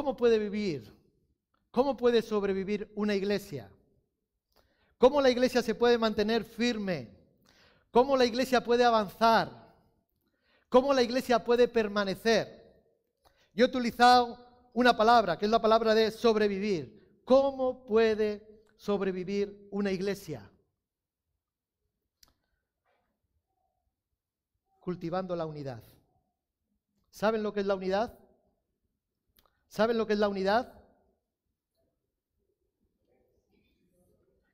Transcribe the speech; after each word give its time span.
¿cómo 0.00 0.16
puede 0.16 0.38
vivir? 0.38 0.90
¿Cómo 1.70 1.94
puede 1.94 2.22
sobrevivir 2.22 2.90
una 2.94 3.14
iglesia? 3.14 3.70
¿Cómo 4.96 5.20
la 5.20 5.28
iglesia 5.28 5.60
se 5.60 5.74
puede 5.74 5.98
mantener 5.98 6.42
firme? 6.42 7.10
¿Cómo 7.90 8.16
la 8.16 8.24
iglesia 8.24 8.64
puede 8.64 8.82
avanzar? 8.82 9.50
¿Cómo 10.70 10.94
la 10.94 11.02
iglesia 11.02 11.44
puede 11.44 11.68
permanecer? 11.68 12.82
Yo 13.52 13.66
he 13.66 13.68
utilizado 13.68 14.38
una 14.72 14.96
palabra, 14.96 15.36
que 15.36 15.44
es 15.44 15.50
la 15.50 15.60
palabra 15.60 15.94
de 15.94 16.10
sobrevivir. 16.10 17.20
¿Cómo 17.26 17.84
puede 17.84 18.64
sobrevivir 18.78 19.68
una 19.70 19.92
iglesia? 19.92 20.50
Cultivando 24.80 25.36
la 25.36 25.44
unidad. 25.44 25.82
¿Saben 27.10 27.42
lo 27.42 27.52
que 27.52 27.60
es 27.60 27.66
la 27.66 27.74
unidad? 27.74 28.19
¿Saben 29.70 29.96
lo 29.96 30.04
que 30.04 30.14
es 30.14 30.18
la 30.18 30.28
unidad? 30.28 30.74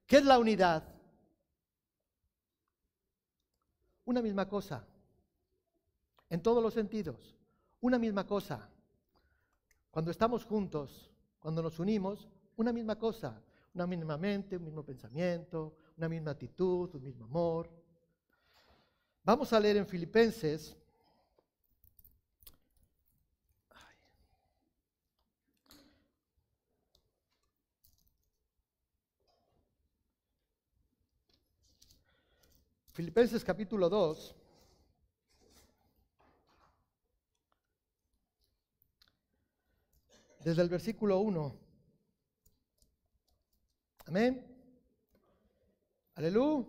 ¿Qué 0.07 0.19
es 0.19 0.25
la 0.25 0.39
unidad? 0.39 0.85
Una 4.05 4.21
misma 4.21 4.47
cosa, 4.47 4.87
en 6.29 6.43
todos 6.43 6.63
los 6.63 6.75
sentidos, 6.75 7.35
una 7.81 7.99
misma 7.99 8.27
cosa. 8.27 8.69
Cuando 9.91 10.11
estamos 10.11 10.45
juntos, 10.45 11.11
cuando 11.41 11.63
nos 11.63 11.79
unimos, 11.79 12.29
una 12.57 12.73
misma 12.73 12.99
cosa, 12.99 13.43
una 13.75 13.87
misma 13.87 14.19
mente, 14.19 14.59
un 14.59 14.65
mismo 14.65 14.85
pensamiento, 14.85 15.79
una 15.97 16.11
misma 16.11 16.33
actitud, 16.33 16.95
un 16.95 17.03
mismo 17.03 17.25
amor. 17.25 17.71
Vamos 19.25 19.51
a 19.55 19.59
leer 19.59 19.79
en 19.79 19.87
Filipenses 19.87 20.77
Filipenses 32.97 33.45
capítulo 33.45 33.91
2. 33.91 34.35
Desde 40.43 40.63
el 40.63 40.71
versículo 40.71 41.19
1. 41.19 41.61
Amén. 44.07 44.47
Aleluya. 46.15 46.67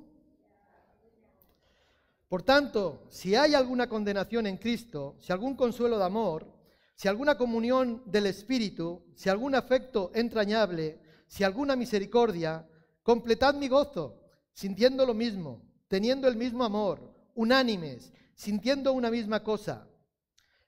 Por 2.28 2.44
tanto, 2.44 3.08
si 3.10 3.34
hay 3.34 3.54
alguna 3.54 3.88
condenación 3.88 4.48
en 4.48 4.58
Cristo, 4.58 5.16
si 5.22 5.32
algún 5.32 5.56
consuelo 5.56 5.98
de 5.98 6.04
amor, 6.04 6.46
si 6.94 7.08
alguna 7.08 7.38
comunión 7.38 8.04
del 8.06 8.26
Espíritu, 8.26 9.02
si 9.16 9.30
algún 9.30 9.56
afecto 9.56 10.12
entrañable, 10.14 11.00
si 11.26 11.46
alguna 11.46 11.78
misericordia, 11.78 12.68
completad 13.02 13.56
mi 13.56 13.70
gozo, 13.70 14.20
sintiendo 14.52 15.06
lo 15.06 15.14
mismo 15.14 15.67
teniendo 15.88 16.28
el 16.28 16.36
mismo 16.36 16.64
amor, 16.64 17.02
unánimes, 17.36 18.12
sintiendo 18.36 18.94
una 18.94 19.10
misma 19.10 19.44
cosa. 19.44 19.88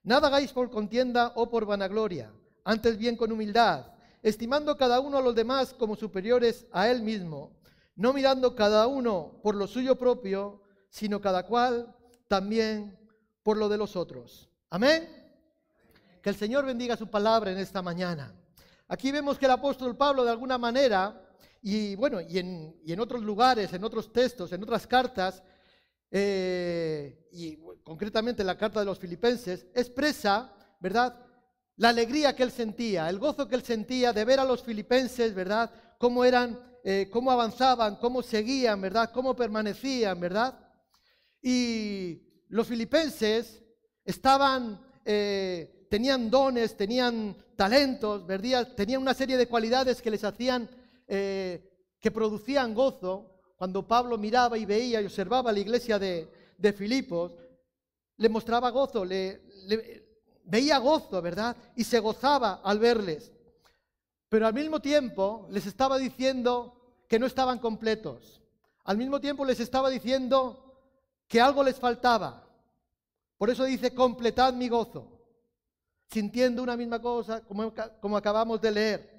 Nada 0.03 0.28
hagáis 0.28 0.52
por 0.52 0.70
contienda 0.70 1.34
o 1.36 1.50
por 1.50 1.66
vanagloria, 1.66 2.34
antes 2.64 2.98
bien 2.98 3.16
con 3.16 3.31
humildad, 3.31 3.88
estimando 4.23 4.78
cada 4.78 5.00
uno 5.00 5.17
a 5.17 5.22
los 5.22 5.36
demás 5.36 5.73
como 5.73 5.95
superiores 5.95 6.66
a 6.72 6.90
él 6.90 7.02
mismo, 7.02 7.58
no 7.95 8.14
mirando 8.14 8.56
cada 8.56 8.88
uno 8.88 9.40
por 9.44 9.56
lo 9.56 9.67
suyo 9.67 9.97
propio, 9.97 10.62
sino 10.90 11.22
cada 11.22 11.45
cual 11.45 11.95
también 12.28 12.97
por 13.44 13.58
lo 13.58 13.70
de 13.70 13.78
los 13.78 13.95
otros. 13.95 14.50
Amén. 14.70 15.09
Que 16.22 16.30
el 16.30 16.36
Señor 16.36 16.66
bendiga 16.66 16.97
su 16.97 17.08
palabra 17.08 17.52
en 17.52 17.58
esta 17.58 17.81
mañana. 17.81 18.34
Aquí 18.88 19.12
vemos 19.12 19.38
que 19.38 19.45
el 19.45 19.52
apóstol 19.52 19.95
Pablo 19.95 20.23
de 20.23 20.31
alguna 20.31 20.58
manera 20.58 21.28
y 21.62 21.96
bueno, 21.96 22.22
y 22.22 22.38
en, 22.40 23.00
otros 23.00 23.22
lugares, 23.22 23.74
en 23.74 23.84
otros 23.84 24.12
textos, 24.14 24.52
en 24.53 24.64
otras 24.64 24.88
cartas, 24.88 25.44
eh, 26.12 27.28
y 27.31 27.58
concretamente 27.84 28.42
en 28.42 28.47
la 28.47 28.58
carta 28.58 28.80
de 28.80 28.86
los 28.86 29.00
filipenses, 29.00 29.66
expresa, 29.74 30.53
¿verdad? 30.80 31.16
La 31.75 31.90
alegría 31.90 32.36
que 32.36 32.44
él 32.44 32.52
sentía, 32.52 33.09
el 33.09 33.20
gozo 33.20 33.47
que 33.47 33.56
él 33.56 33.64
sentía 33.64 34.14
de 34.14 34.25
ver 34.25 34.40
a 34.40 34.46
los 34.46 34.64
filipenses, 34.64 35.34
¿verdad? 35.34 35.72
Cómo 35.97 36.24
eran, 36.24 36.59
eh, 36.84 37.09
cómo 37.12 37.31
avanzaban, 37.31 37.97
cómo 37.97 38.22
seguían, 38.22 38.80
¿verdad? 38.81 39.12
Cómo 39.14 39.36
permanecían, 39.36 40.20
¿verdad? 40.20 40.58
Y 41.41 42.22
los 42.47 42.68
filipenses 42.68 43.62
estaban, 44.06 44.80
eh, 45.03 45.88
tenían 45.90 46.30
dones, 46.30 46.76
tenían 46.76 47.36
talentos, 47.56 48.26
¿verdad? 48.26 48.74
Tenían 48.76 49.02
una 49.02 49.14
serie 49.14 49.36
de 49.36 49.47
cualidades 49.47 50.02
que 50.02 50.12
les 50.12 50.24
hacían 50.24 50.70
eh, 51.12 51.96
que 52.00 52.12
producían 52.12 52.75
gozo, 52.75 53.42
cuando 53.56 53.86
Pablo 53.86 54.16
miraba 54.18 54.58
y 54.59 54.66
veía 54.66 55.02
y 55.02 55.06
observaba 55.06 55.52
la 55.52 55.59
iglesia 55.59 55.97
de, 55.97 56.30
Filipos, 56.78 57.34
le 58.18 58.30
mostraba 58.30 58.70
gozo, 58.70 59.03
le, 59.03 59.42
veía 60.46 60.78
gozo, 60.78 61.20
¿verdad? 61.22 61.58
Y 61.75 61.84
se 61.84 62.00
gozaba 62.00 62.62
al 62.64 62.78
verles. 62.78 63.31
Pero 64.30 64.46
al 64.46 64.53
mismo 64.53 64.80
tiempo 64.80 65.47
les 65.50 65.66
estaba 65.66 65.97
diciendo 65.97 67.03
que 67.08 67.18
no 67.18 67.26
estaban 67.26 67.58
completos. 67.58 68.40
Al 68.84 68.97
mismo 68.97 69.20
tiempo 69.20 69.44
les 69.44 69.59
estaba 69.59 69.90
diciendo 69.90 70.80
que 71.28 71.41
algo 71.41 71.64
les 71.64 71.78
faltaba. 71.78 72.47
Por 73.38 73.50
eso 73.50 73.64
dice, 73.64 73.96
completad 73.96 74.53
mi 74.53 74.70
gozo, 74.70 75.20
sintiendo 76.08 76.62
una 76.62 76.78
misma 76.78 77.02
cosa 77.02 77.41
como, 77.41 77.74
como 78.00 78.16
acabamos 78.16 78.62
de 78.62 78.72
leer. 78.72 79.19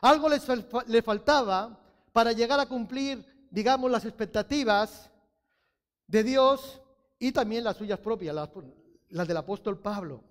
Algo 0.00 0.28
les 0.28 0.46
le 0.86 1.02
faltaba 1.02 1.78
para 2.12 2.32
llegar 2.32 2.60
a 2.60 2.66
cumplir, 2.66 3.24
digamos, 3.50 3.90
las 3.90 4.04
expectativas 4.04 5.10
de 6.06 6.22
Dios 6.22 6.80
y 7.18 7.32
también 7.32 7.64
las 7.64 7.76
suyas 7.76 7.98
propias, 7.98 8.34
las, 8.34 9.28
del 9.28 9.36
apóstol 9.36 9.78
Pablo. 9.78 10.22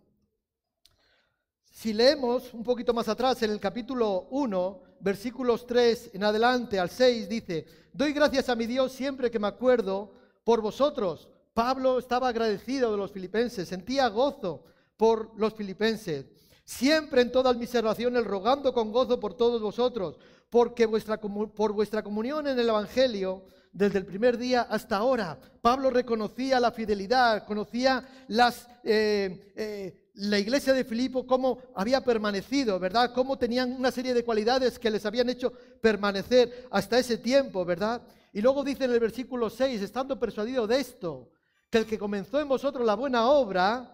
Si 1.71 1.93
leemos 1.93 2.53
un 2.53 2.63
poquito 2.63 2.93
más 2.93 3.07
atrás, 3.07 3.41
en 3.43 3.51
el 3.51 3.59
capítulo 3.59 4.27
1, 4.31 4.81
versículos 5.01 5.67
3 5.67 6.11
en 6.13 6.23
adelante 6.23 6.79
al 6.79 6.89
6, 6.89 7.29
dice, 7.29 7.65
doy 7.93 8.13
gracias 8.13 8.49
a 8.49 8.55
mi 8.55 8.65
Dios 8.65 8.93
siempre 8.93 9.29
que 9.29 9.39
me 9.39 9.47
acuerdo 9.47 10.11
por 10.43 10.61
vosotros. 10.61 11.29
Pablo 11.53 11.99
estaba 11.99 12.29
agradecido 12.29 12.91
de 12.91 12.97
los 12.97 13.11
filipenses, 13.11 13.67
sentía 13.67 14.07
gozo 14.07 14.63
por 14.95 15.37
los 15.37 15.53
filipenses 15.53 16.25
siempre 16.67 17.21
en 17.21 17.31
todas 17.31 17.55
mis 17.55 17.73
oraciones 17.73 18.25
rogando 18.25 18.73
con 18.73 18.91
gozo 18.91 19.21
por 19.21 19.33
todos 19.35 19.61
vosotros, 19.61 20.19
porque 20.49 20.85
vuestra, 20.85 21.17
por 21.17 21.71
vuestra 21.71 22.03
comunión 22.03 22.45
en 22.45 22.59
el 22.59 22.67
Evangelio, 22.67 23.45
desde 23.71 23.99
el 23.99 24.05
primer 24.05 24.37
día 24.37 24.63
hasta 24.63 24.97
ahora, 24.97 25.39
Pablo 25.61 25.89
reconocía 25.89 26.59
la 26.59 26.73
fidelidad, 26.73 27.45
conocía 27.45 28.05
las, 28.27 28.67
eh, 28.83 29.53
eh, 29.55 30.11
la 30.15 30.39
iglesia 30.39 30.73
de 30.73 30.83
Filipo, 30.83 31.25
cómo 31.25 31.59
había 31.73 32.03
permanecido, 32.03 32.79
¿verdad? 32.79 33.13
Cómo 33.13 33.37
tenían 33.37 33.71
una 33.71 33.91
serie 33.91 34.13
de 34.13 34.25
cualidades 34.25 34.77
que 34.77 34.91
les 34.91 35.05
habían 35.05 35.29
hecho 35.29 35.53
permanecer 35.81 36.67
hasta 36.69 36.99
ese 36.99 37.17
tiempo, 37.17 37.63
¿verdad? 37.63 38.01
Y 38.33 38.41
luego 38.41 38.65
dice 38.65 38.83
en 38.83 38.91
el 38.91 38.99
versículo 38.99 39.49
6, 39.49 39.81
estando 39.81 40.19
persuadido 40.19 40.67
de 40.67 40.81
esto, 40.81 41.31
que 41.69 41.77
el 41.77 41.85
que 41.85 41.97
comenzó 41.97 42.41
en 42.41 42.49
vosotros 42.49 42.85
la 42.85 42.95
buena 42.95 43.29
obra, 43.29 43.93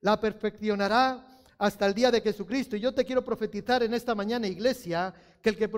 la 0.00 0.20
perfeccionará 0.20 1.31
hasta 1.62 1.86
el 1.86 1.94
día 1.94 2.10
de 2.10 2.20
Jesucristo. 2.20 2.74
Y 2.74 2.80
yo 2.80 2.92
te 2.92 3.04
quiero 3.04 3.24
profetizar 3.24 3.84
en 3.84 3.94
esta 3.94 4.16
mañana, 4.16 4.48
iglesia, 4.48 5.14
que 5.40 5.50
el 5.50 5.56
que 5.56 5.70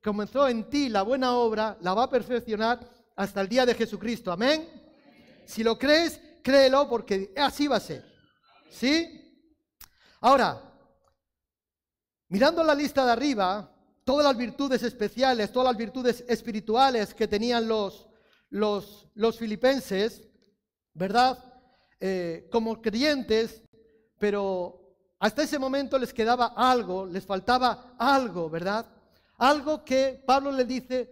comenzó 0.00 0.46
en 0.46 0.70
ti 0.70 0.88
la 0.88 1.02
buena 1.02 1.34
obra 1.34 1.76
la 1.80 1.92
va 1.92 2.04
a 2.04 2.10
perfeccionar 2.10 2.88
hasta 3.16 3.40
el 3.40 3.48
día 3.48 3.66
de 3.66 3.74
Jesucristo. 3.74 4.30
Amén. 4.30 4.68
Si 5.44 5.64
lo 5.64 5.76
crees, 5.76 6.20
créelo 6.40 6.88
porque 6.88 7.32
así 7.36 7.66
va 7.66 7.78
a 7.78 7.80
ser. 7.80 8.04
¿Sí? 8.70 9.42
Ahora, 10.20 10.72
mirando 12.28 12.62
la 12.62 12.76
lista 12.76 13.04
de 13.04 13.10
arriba, 13.10 13.76
todas 14.04 14.24
las 14.24 14.36
virtudes 14.36 14.84
especiales, 14.84 15.50
todas 15.50 15.72
las 15.72 15.76
virtudes 15.76 16.24
espirituales 16.28 17.12
que 17.12 17.26
tenían 17.26 17.66
los, 17.66 18.06
los, 18.50 19.08
los 19.14 19.36
filipenses, 19.36 20.28
¿verdad? 20.92 21.42
Eh, 21.98 22.46
como 22.52 22.80
creyentes, 22.80 23.64
pero 24.20 24.83
hasta 25.24 25.42
ese 25.42 25.58
momento 25.58 25.98
les 25.98 26.12
quedaba 26.12 26.52
algo, 26.54 27.06
les 27.06 27.24
faltaba 27.24 27.94
algo, 27.96 28.50
¿verdad? 28.50 28.84
Algo 29.38 29.82
que 29.82 30.22
Pablo 30.26 30.52
le 30.52 30.66
dice 30.66 31.10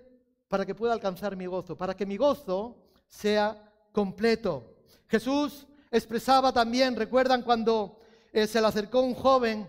para 0.48 0.66
que 0.66 0.74
pueda 0.74 0.92
alcanzar 0.92 1.34
mi 1.34 1.46
gozo, 1.46 1.78
para 1.78 1.96
que 1.96 2.04
mi 2.04 2.18
gozo 2.18 2.76
sea 3.08 3.72
completo. 3.90 4.74
Jesús 5.08 5.66
expresaba 5.90 6.52
también, 6.52 6.94
recuerdan 6.94 7.40
cuando 7.40 8.00
eh, 8.34 8.46
se 8.46 8.60
le 8.60 8.66
acercó 8.66 9.00
un 9.00 9.14
joven, 9.14 9.66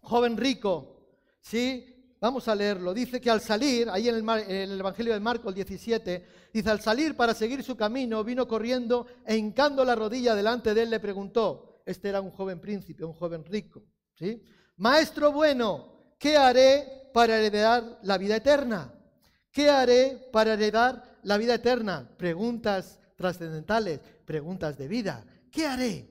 joven 0.00 0.36
rico, 0.36 0.96
¿sí? 1.40 2.16
Vamos 2.20 2.48
a 2.48 2.56
leerlo. 2.56 2.92
Dice 2.92 3.20
que 3.20 3.30
al 3.30 3.40
salir, 3.40 3.88
ahí 3.88 4.08
en 4.08 4.16
el, 4.16 4.28
en 4.28 4.70
el, 4.72 4.80
Evangelio 4.80 5.12
de 5.12 5.20
Marcos 5.20 5.54
17, 5.54 6.26
dice, 6.52 6.70
al 6.70 6.80
salir 6.80 7.14
para 7.14 7.34
seguir 7.34 7.62
su 7.62 7.76
camino, 7.76 8.24
vino 8.24 8.48
corriendo 8.48 9.06
e 9.24 9.36
hincando 9.36 9.84
la 9.84 9.94
rodilla 9.94 10.34
delante 10.34 10.74
de 10.74 10.82
él 10.82 10.90
le 10.90 10.98
preguntó, 10.98 11.69
este 11.86 12.08
era 12.08 12.20
un 12.20 12.30
joven 12.30 12.60
príncipe, 12.60 13.04
un 13.04 13.12
joven 13.12 13.44
rico. 13.44 13.82
¿sí? 14.14 14.42
Maestro 14.76 15.32
bueno, 15.32 16.14
¿qué 16.18 16.36
haré 16.36 17.10
para 17.12 17.38
heredar 17.38 17.98
la 18.02 18.18
vida 18.18 18.36
eterna? 18.36 18.94
¿Qué 19.50 19.68
haré 19.68 20.28
para 20.32 20.54
heredar 20.54 21.18
la 21.22 21.36
vida 21.36 21.54
eterna? 21.54 22.08
Preguntas 22.16 22.98
trascendentales, 23.16 24.00
preguntas 24.24 24.78
de 24.78 24.88
vida. 24.88 25.24
¿Qué 25.50 25.66
haré? 25.66 26.08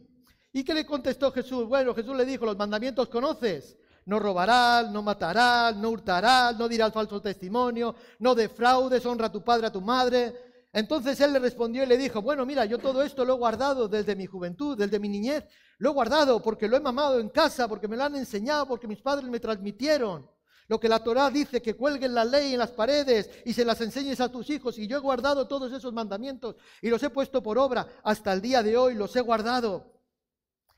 ¿Y 0.52 0.64
qué 0.64 0.74
le 0.74 0.86
contestó 0.86 1.32
Jesús? 1.32 1.68
Bueno, 1.68 1.94
Jesús 1.94 2.16
le 2.16 2.26
dijo, 2.26 2.46
los 2.46 2.58
mandamientos 2.58 3.08
conoces. 3.10 3.78
No 4.06 4.20
robarás, 4.20 4.90
no 4.90 5.04
matarás, 5.04 5.76
no 5.76 5.90
hurtarás, 5.90 6.58
no 6.58 6.68
dirás 6.68 6.92
falso 6.92 7.22
testimonio, 7.22 7.96
no 8.18 8.34
defraudes, 8.34 9.06
honra 9.06 9.28
a 9.28 9.32
tu 9.32 9.44
padre, 9.44 9.68
a 9.68 9.72
tu 9.72 9.82
madre. 9.82 10.49
Entonces 10.72 11.20
él 11.20 11.34
le 11.34 11.40
respondió 11.40 11.84
y 11.84 11.88
le 11.88 11.98
dijo, 11.98 12.22
bueno, 12.22 12.46
mira, 12.46 12.66
yo 12.66 12.78
todo 12.78 13.02
esto 13.02 13.26
lo 13.26 13.34
he 13.34 13.38
guardado 13.38 13.88
desde 13.88 14.16
mi 14.16 14.28
juventud, 14.28 14.78
desde 14.78 15.00
mi 15.00 15.10
niñez. 15.10 15.46
Lo 15.80 15.90
he 15.90 15.94
guardado 15.94 16.42
porque 16.42 16.68
lo 16.68 16.78
he 16.78 16.80
mamado 16.80 17.20
en 17.20 17.30
casa, 17.30 17.68
porque 17.68 17.88
me 17.88 17.98
lo 17.98 18.04
han 18.04 18.16
enseñado, 18.16 18.68
porque 18.68 18.88
mis 18.88 19.02
padres 19.02 19.30
me 19.30 19.40
transmitieron. 19.40 20.30
Lo 20.68 20.80
que 20.80 20.88
la 20.88 21.04
Torá 21.04 21.32
dice, 21.32 21.64
que 21.64 21.76
cuelguen 21.76 22.14
la 22.14 22.24
ley 22.24 22.54
en 22.54 22.60
las 22.60 22.72
paredes 22.72 23.28
y 23.44 23.54
se 23.54 23.66
las 23.66 23.82
enseñes 23.82 24.22
a 24.22 24.32
tus 24.32 24.52
hijos. 24.52 24.78
Y 24.78 24.86
yo 24.86 24.98
he 24.98 25.02
guardado 25.02 25.48
todos 25.48 25.74
esos 25.74 25.92
mandamientos 25.92 26.58
y 26.84 26.90
los 26.90 27.02
he 27.02 27.10
puesto 27.10 27.42
por 27.42 27.58
obra 27.58 27.88
hasta 28.04 28.32
el 28.32 28.40
día 28.40 28.62
de 28.62 28.78
hoy, 28.78 28.94
los 28.94 29.16
he 29.16 29.22
guardado. 29.22 30.00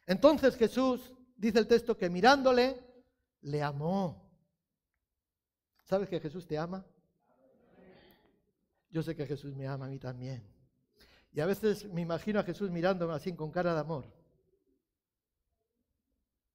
Entonces 0.08 0.56
Jesús, 0.56 1.12
dice 1.36 1.60
el 1.60 1.68
texto, 1.68 1.98
que 1.98 2.10
mirándole, 2.10 2.82
le 3.42 3.62
amó. 3.62 4.32
¿Sabes 5.84 6.08
que 6.08 6.22
Jesús 6.22 6.48
te 6.48 6.58
ama? 6.58 6.86
Yo 8.92 9.02
sé 9.02 9.16
que 9.16 9.26
Jesús 9.26 9.56
me 9.56 9.68
ama 9.68 9.86
a 9.86 9.90
mí 9.90 9.98
también. 9.98 10.44
Y 11.32 11.40
a 11.40 11.46
veces 11.46 11.86
me 11.92 12.02
imagino 12.02 12.40
a 12.40 12.44
Jesús 12.44 12.70
mirándome 12.70 13.14
así 13.14 13.34
con 13.34 13.52
cara 13.52 13.74
de 13.74 13.80
amor. 13.80 14.06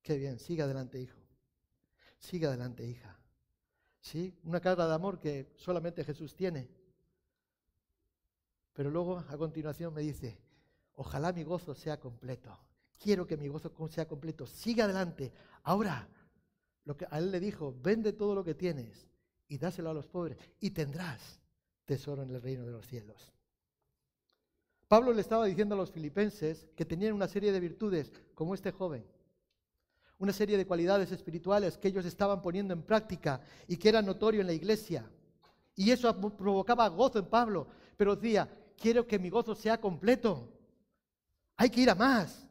Qué 0.03 0.19
bien, 0.19 0.38
siga 0.38 0.65
adelante, 0.65 1.00
hijo. 1.00 1.19
Siga 2.19 2.49
adelante, 2.49 2.87
hija. 2.87 3.19
¿sí? 4.06 4.38
Una 4.44 4.61
cara 4.61 4.87
de 4.87 4.94
amor 4.94 5.19
que 5.19 5.53
solamente 5.56 6.05
Jesús 6.05 6.37
tiene. 6.37 6.69
Pero 8.73 8.91
luego 8.91 9.19
a 9.19 9.37
continuación 9.37 9.93
me 9.93 10.03
dice, 10.03 10.38
ojalá 10.93 11.33
mi 11.33 11.43
gozo 11.43 11.75
sea 11.75 11.99
completo. 11.99 12.56
Quiero 12.99 13.27
que 13.27 13.37
mi 13.37 13.49
gozo 13.49 13.73
sea 13.88 14.06
completo. 14.06 14.47
Sigue 14.47 14.83
adelante. 14.83 15.33
Ahora, 15.65 16.09
lo 16.85 16.97
que 16.97 17.06
a 17.11 17.19
él 17.19 17.33
le 17.33 17.41
dijo, 17.41 17.75
vende 17.83 18.12
todo 18.12 18.35
lo 18.35 18.44
que 18.44 18.55
tienes 18.55 19.09
y 19.49 19.59
dáselo 19.59 19.91
a 19.91 19.94
los 19.94 20.06
pobres 20.06 20.38
y 20.61 20.71
tendrás 20.71 21.41
tesoro 21.87 22.23
en 22.23 22.31
el 22.31 22.43
reino 22.43 22.67
de 22.67 22.73
los 22.73 22.87
cielos. 22.87 23.33
Pablo 24.88 25.12
le 25.12 25.23
estaba 25.23 25.47
diciendo 25.47 25.75
a 25.75 25.79
los 25.79 25.91
filipenses 25.91 26.69
que 26.77 26.85
tenían 26.85 27.15
una 27.15 27.27
serie 27.27 27.50
de 27.50 27.61
virtudes 27.61 28.12
como 28.35 28.55
este 28.55 28.71
joven 28.71 29.05
una 30.19 30.33
serie 30.33 30.56
de 30.56 30.67
cualidades 30.67 31.12
espirituales 31.12 31.77
que 31.77 31.88
ellos 31.88 32.05
estaban 32.05 32.41
poniendo 32.41 32.73
en 32.73 32.83
práctica 32.83 33.41
y 33.67 33.77
que 33.77 33.88
era 33.88 34.03
notorio 34.03 34.41
en 34.41 34.47
la 34.47 34.53
iglesia. 34.53 35.09
Y 35.75 35.91
eso 35.91 36.15
provocaba 36.37 36.88
gozo 36.88 37.19
en 37.19 37.27
Pablo, 37.27 37.67
pero 37.97 38.17
decía, 38.17 38.49
quiero 38.79 39.06
que 39.06 39.19
mi 39.19 39.29
gozo 39.29 39.55
sea 39.55 39.79
completo. 39.79 40.53
Hay 41.56 41.69
que 41.69 41.83
ir 41.83 41.91
a 41.91 41.94
más. 41.94 42.49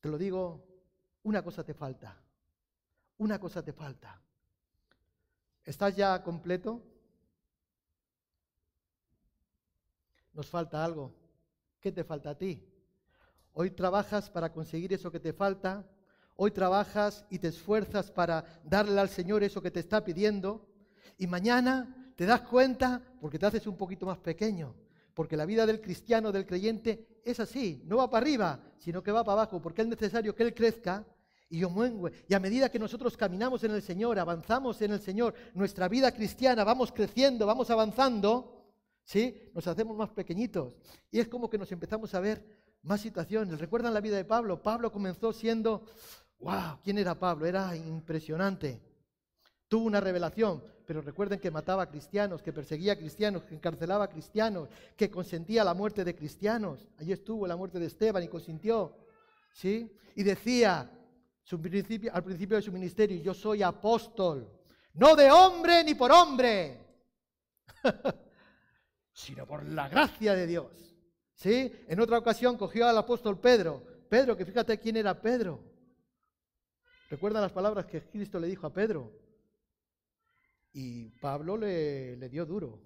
Te 0.00 0.08
lo 0.08 0.18
digo, 0.18 0.66
una 1.22 1.42
cosa 1.42 1.64
te 1.64 1.74
falta. 1.74 2.20
Una 3.18 3.38
cosa 3.38 3.62
te 3.62 3.72
falta. 3.72 4.20
¿Estás 5.64 5.94
ya 5.94 6.22
completo? 6.22 6.82
Nos 10.34 10.48
falta 10.48 10.84
algo. 10.84 11.14
¿Qué 11.80 11.90
te 11.92 12.04
falta 12.04 12.30
a 12.30 12.38
ti? 12.38 12.62
Hoy 13.52 13.70
trabajas 13.70 14.28
para 14.28 14.52
conseguir 14.52 14.92
eso 14.92 15.10
que 15.10 15.20
te 15.20 15.32
falta 15.32 15.86
Hoy 16.36 16.50
trabajas 16.50 17.24
y 17.30 17.38
te 17.38 17.48
esfuerzas 17.48 18.10
para 18.10 18.44
darle 18.64 19.00
al 19.00 19.08
Señor 19.08 19.44
eso 19.44 19.62
que 19.62 19.70
te 19.70 19.80
está 19.80 20.04
pidiendo. 20.04 20.66
Y 21.16 21.28
mañana 21.28 22.12
te 22.16 22.26
das 22.26 22.40
cuenta 22.42 23.00
porque 23.20 23.38
te 23.38 23.46
haces 23.46 23.66
un 23.68 23.76
poquito 23.76 24.06
más 24.06 24.18
pequeño. 24.18 24.74
Porque 25.14 25.36
la 25.36 25.46
vida 25.46 25.64
del 25.64 25.80
cristiano, 25.80 26.32
del 26.32 26.44
creyente, 26.44 27.20
es 27.24 27.38
así. 27.38 27.82
No 27.86 27.98
va 27.98 28.10
para 28.10 28.24
arriba, 28.24 28.60
sino 28.78 29.00
que 29.00 29.12
va 29.12 29.22
para 29.22 29.42
abajo. 29.42 29.62
Porque 29.62 29.82
es 29.82 29.88
necesario 29.88 30.34
que 30.34 30.42
Él 30.42 30.54
crezca 30.54 31.06
y 31.48 31.60
yo 31.60 31.70
muengue. 31.70 32.10
Y 32.26 32.34
a 32.34 32.40
medida 32.40 32.68
que 32.68 32.80
nosotros 32.80 33.16
caminamos 33.16 33.62
en 33.62 33.70
el 33.70 33.82
Señor, 33.82 34.18
avanzamos 34.18 34.82
en 34.82 34.90
el 34.90 35.00
Señor, 35.00 35.34
nuestra 35.54 35.88
vida 35.88 36.10
cristiana, 36.10 36.64
vamos 36.64 36.90
creciendo, 36.90 37.46
vamos 37.46 37.70
avanzando, 37.70 38.63
¿sí? 39.04 39.50
Nos 39.54 39.66
hacemos 39.66 39.96
más 39.96 40.10
pequeñitos. 40.10 40.74
Y 41.10 41.20
es 41.20 41.28
como 41.28 41.48
que 41.48 41.58
nos 41.58 41.70
empezamos 41.72 42.14
a 42.14 42.20
ver 42.20 42.44
más 42.82 43.00
situaciones. 43.00 43.58
¿Recuerdan 43.58 43.94
la 43.94 44.00
vida 44.00 44.16
de 44.16 44.24
Pablo? 44.24 44.62
Pablo 44.62 44.90
comenzó 44.90 45.32
siendo 45.32 45.86
¡Wow! 46.44 46.78
¿Quién 46.82 46.98
era 46.98 47.18
Pablo? 47.18 47.46
Era 47.46 47.74
impresionante. 47.74 48.80
Tuvo 49.66 49.86
una 49.86 50.00
revelación, 50.00 50.62
pero 50.86 51.00
recuerden 51.00 51.40
que 51.40 51.50
mataba 51.50 51.84
a 51.84 51.88
cristianos, 51.88 52.42
que 52.42 52.52
perseguía 52.52 52.92
a 52.92 52.96
cristianos, 52.96 53.44
que 53.44 53.54
encarcelaba 53.54 54.04
a 54.04 54.10
cristianos, 54.10 54.68
que 54.94 55.10
consentía 55.10 55.64
la 55.64 55.72
muerte 55.72 56.04
de 56.04 56.14
cristianos. 56.14 56.86
Allí 56.98 57.12
estuvo 57.12 57.46
la 57.46 57.56
muerte 57.56 57.78
de 57.78 57.86
Esteban 57.86 58.22
y 58.22 58.28
consintió. 58.28 58.94
¿Sí? 59.54 59.90
Y 60.16 60.22
decía 60.22 60.90
al 62.12 62.24
principio 62.24 62.56
de 62.56 62.62
su 62.62 62.72
ministerio, 62.72 63.20
yo 63.22 63.34
soy 63.34 63.62
apóstol, 63.62 64.50
no 64.94 65.14
de 65.14 65.30
hombre 65.30 65.84
ni 65.84 65.94
por 65.94 66.10
hombre, 66.10 66.78
sino 69.14 69.46
por 69.46 69.64
la 69.64 69.88
gracia 69.88 70.34
de 70.34 70.46
Dios. 70.46 70.66
¿Sí? 71.34 71.72
En 71.88 72.00
otra 72.00 72.18
ocasión 72.18 72.58
cogió 72.58 72.86
al 72.86 72.98
apóstol 72.98 73.40
Pedro. 73.40 73.82
Pedro, 74.08 74.36
que 74.36 74.44
fíjate 74.44 74.78
quién 74.78 74.96
era 74.96 75.20
Pedro. 75.20 75.60
¿Recuerdan 77.08 77.42
las 77.42 77.52
palabras 77.52 77.86
que 77.86 78.02
Cristo 78.02 78.38
le 78.38 78.48
dijo 78.48 78.66
a 78.66 78.72
Pedro? 78.72 79.12
Y 80.72 81.10
Pablo 81.20 81.56
le, 81.56 82.16
le 82.16 82.28
dio 82.28 82.44
duro. 82.44 82.80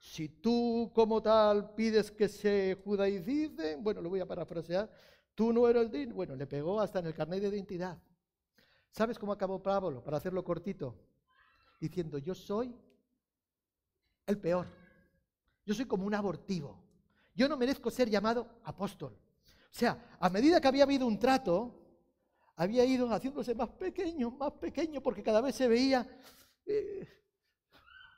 Si 0.00 0.28
tú 0.28 0.90
como 0.94 1.22
tal 1.22 1.74
pides 1.74 2.10
que 2.10 2.28
se 2.28 2.80
judaice, 2.82 3.76
bueno, 3.80 4.00
lo 4.00 4.08
voy 4.08 4.20
a 4.20 4.26
parafrasear, 4.26 4.90
tú 5.34 5.52
no 5.52 5.68
eres 5.68 5.92
digno. 5.92 6.14
Bueno, 6.14 6.34
le 6.34 6.46
pegó 6.46 6.80
hasta 6.80 7.00
en 7.00 7.06
el 7.06 7.14
carnet 7.14 7.42
de 7.42 7.48
identidad. 7.48 7.98
¿Sabes 8.90 9.18
cómo 9.18 9.32
acabó 9.32 9.62
Pablo? 9.62 10.02
Para 10.02 10.16
hacerlo 10.16 10.42
cortito. 10.42 10.98
Diciendo, 11.80 12.18
yo 12.18 12.34
soy 12.34 12.74
el 14.26 14.38
peor. 14.38 14.81
Yo 15.64 15.74
soy 15.74 15.86
como 15.86 16.04
un 16.04 16.14
abortivo. 16.14 16.82
Yo 17.34 17.48
no 17.48 17.56
merezco 17.56 17.90
ser 17.90 18.10
llamado 18.10 18.60
apóstol. 18.64 19.12
O 19.12 19.74
sea, 19.74 20.16
a 20.20 20.28
medida 20.28 20.60
que 20.60 20.68
había 20.68 20.84
habido 20.84 21.06
un 21.06 21.18
trato, 21.18 21.82
había 22.56 22.84
ido 22.84 23.08
haciéndose 23.08 23.54
más 23.54 23.70
pequeño, 23.70 24.30
más 24.32 24.52
pequeño, 24.52 25.00
porque 25.00 25.22
cada 25.22 25.40
vez 25.40 25.54
se 25.54 25.66
veía 25.66 26.06
eh, 26.66 27.08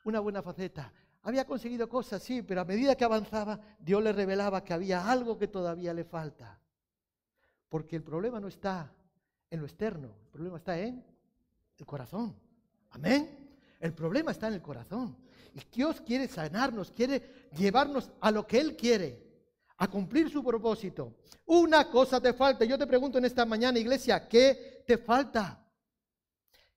una 0.04 0.20
buena 0.20 0.42
faceta. 0.42 0.92
Había 1.22 1.46
conseguido 1.46 1.88
cosas, 1.88 2.22
sí, 2.22 2.42
pero 2.42 2.60
a 2.60 2.64
medida 2.64 2.96
que 2.96 3.04
avanzaba, 3.04 3.58
Dios 3.78 4.02
le 4.02 4.12
revelaba 4.12 4.64
que 4.64 4.74
había 4.74 5.10
algo 5.10 5.38
que 5.38 5.48
todavía 5.48 5.94
le 5.94 6.04
falta. 6.04 6.60
Porque 7.68 7.96
el 7.96 8.02
problema 8.02 8.40
no 8.40 8.48
está 8.48 8.92
en 9.48 9.60
lo 9.60 9.66
externo, 9.66 10.16
el 10.24 10.30
problema 10.30 10.58
está 10.58 10.78
en 10.78 11.04
el 11.78 11.86
corazón. 11.86 12.36
Amén. 12.90 13.58
El 13.80 13.94
problema 13.94 14.32
está 14.32 14.48
en 14.48 14.54
el 14.54 14.62
corazón. 14.62 15.16
Y 15.54 15.60
Dios 15.72 16.00
quiere 16.00 16.26
sanarnos, 16.26 16.90
quiere 16.90 17.48
llevarnos 17.56 18.10
a 18.20 18.30
lo 18.30 18.46
que 18.46 18.58
Él 18.58 18.76
quiere 18.76 19.22
a 19.76 19.88
cumplir 19.88 20.30
su 20.30 20.42
propósito. 20.42 21.14
Una 21.46 21.88
cosa 21.90 22.20
te 22.20 22.32
falta. 22.32 22.64
Yo 22.64 22.78
te 22.78 22.86
pregunto 22.86 23.18
en 23.18 23.24
esta 23.24 23.44
mañana, 23.44 23.78
iglesia, 23.78 24.28
¿qué 24.28 24.82
te 24.86 24.98
falta? 24.98 25.64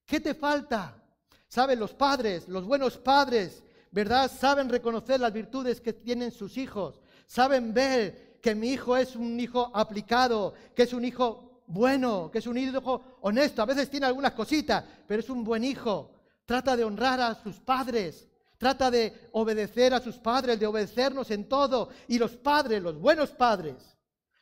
¿Qué 0.06 0.20
te 0.20 0.34
falta? 0.34 1.04
Saben 1.48 1.80
los 1.80 1.94
padres, 1.94 2.48
los 2.48 2.66
buenos 2.66 2.98
padres, 2.98 3.64
¿verdad? 3.92 4.32
Saben 4.32 4.70
reconocer 4.70 5.20
las 5.20 5.34
virtudes 5.34 5.82
que 5.82 5.94
tienen 5.94 6.32
sus 6.32 6.58
hijos. 6.58 7.02
Saben 7.26 7.74
ver 7.74 8.40
que 8.42 8.54
mi 8.54 8.70
hijo 8.70 8.96
es 8.96 9.16
un 9.16 9.40
hijo 9.40 9.72
aplicado, 9.74 10.54
que 10.76 10.84
es 10.84 10.94
un 10.94 11.04
hijo 11.04 11.64
bueno, 11.68 12.30
que 12.32 12.40
es 12.40 12.48
un 12.48 12.58
hijo 12.58 13.18
honesto. 13.22 13.62
A 13.62 13.66
veces 13.66 13.90
tiene 13.90 14.06
algunas 14.06 14.34
cositas, 14.34 14.84
pero 15.08 15.20
es 15.20 15.30
un 15.30 15.44
buen 15.44 15.64
hijo. 15.64 16.12
Trata 16.46 16.78
de 16.78 16.84
honrar 16.84 17.20
a 17.20 17.36
sus 17.36 17.60
padres. 17.60 18.27
Trata 18.58 18.90
de 18.90 19.30
obedecer 19.34 19.94
a 19.94 20.00
sus 20.00 20.18
padres, 20.18 20.60
de 20.60 20.66
obedecernos 20.66 21.30
en 21.30 21.48
todo. 21.48 21.90
Y 22.08 22.18
los 22.18 22.36
padres, 22.36 22.82
los 22.82 22.98
buenos 22.98 23.30
padres, 23.32 23.76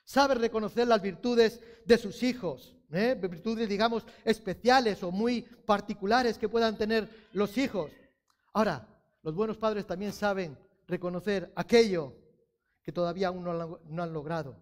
saben 0.05 0.39
reconocer 0.39 0.87
las 0.87 1.01
virtudes 1.01 1.59
de 1.85 1.97
sus 1.97 2.23
hijos. 2.23 2.75
¿eh? 2.91 3.17
Virtudes, 3.19 3.67
digamos, 3.67 4.05
especiales 4.23 5.03
o 5.03 5.11
muy 5.11 5.41
particulares 5.41 6.37
que 6.37 6.47
puedan 6.47 6.77
tener 6.77 7.09
los 7.33 7.57
hijos. 7.57 7.91
Ahora, 8.53 8.87
los 9.21 9.35
buenos 9.35 9.57
padres 9.57 9.85
también 9.85 10.13
saben 10.13 10.57
reconocer 10.87 11.51
aquello 11.55 12.13
que 12.81 12.93
todavía 12.93 13.27
aún 13.27 13.43
no, 13.43 13.79
no 13.83 14.03
han 14.03 14.13
logrado. 14.13 14.55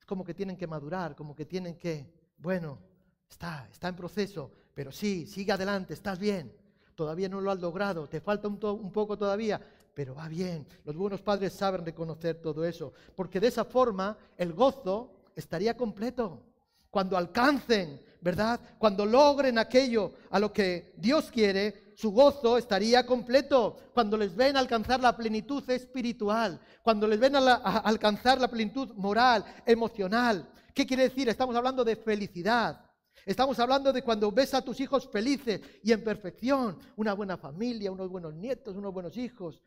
Es 0.00 0.04
como 0.06 0.24
que 0.24 0.34
tienen 0.34 0.56
que 0.56 0.66
madurar, 0.66 1.14
como 1.14 1.36
que 1.36 1.46
tienen 1.46 1.76
que, 1.76 2.12
bueno, 2.38 2.80
está, 3.28 3.68
está 3.70 3.86
en 3.86 3.94
proceso, 3.94 4.50
pero 4.74 4.90
sí, 4.90 5.26
sigue 5.26 5.52
adelante, 5.52 5.94
estás 5.94 6.18
bien 6.18 6.59
todavía 7.00 7.30
no 7.30 7.40
lo 7.40 7.50
has 7.50 7.58
logrado, 7.58 8.06
te 8.06 8.20
falta 8.20 8.46
un, 8.46 8.58
poco 8.92 9.16
todavía, 9.16 9.58
pero 9.94 10.14
va 10.14 10.28
bien. 10.28 10.66
Los 10.84 10.94
buenos 10.94 11.22
padres 11.22 11.54
saben 11.54 11.82
reconocer 11.82 12.42
todo 12.42 12.62
eso, 12.62 12.92
porque 13.16 13.40
de 13.40 13.46
esa 13.46 13.64
forma 13.64 14.18
el 14.36 14.52
gozo 14.52 15.10
estaría 15.34 15.74
completo. 15.74 16.42
Cuando 16.90 17.16
alcancen 17.16 17.98
¿verdad? 18.20 18.60
Cuando 18.76 19.06
logren 19.06 19.56
aquello 19.56 20.12
a 20.28 20.38
lo 20.38 20.52
que 20.52 20.92
Dios 20.98 21.30
quiere, 21.30 21.94
su 21.96 22.12
gozo 22.12 22.58
estaría 22.58 23.06
completo. 23.06 23.78
Cuando 23.94 24.18
les 24.18 24.36
ven 24.36 24.58
alcanzar 24.58 25.00
la 25.00 25.16
plenitud 25.16 25.68
espiritual, 25.70 26.60
cuando 26.82 27.08
les 27.08 27.18
ven 27.18 27.34
alcanzar 27.34 28.38
la 28.38 28.48
plenitud 28.48 28.92
moral, 28.96 29.42
emocional. 29.64 30.46
¿Qué 30.74 30.86
quiere 30.86 31.04
decir? 31.04 31.30
Estamos 31.30 31.56
hablando 31.56 31.82
de 31.82 31.96
felicidad. 31.96 32.89
Estamos 33.26 33.58
hablando 33.58 33.92
de 33.92 34.02
cuando 34.02 34.32
ves 34.32 34.54
a 34.54 34.62
tus 34.62 34.80
hijos 34.80 35.08
felices 35.08 35.60
y 35.82 35.92
en 35.92 36.02
perfección, 36.02 36.78
una 36.96 37.12
buena 37.12 37.36
familia, 37.36 37.92
unos 37.92 38.08
buenos 38.08 38.34
nietos, 38.34 38.76
unos 38.76 38.92
buenos 38.92 39.16
hijos, 39.16 39.62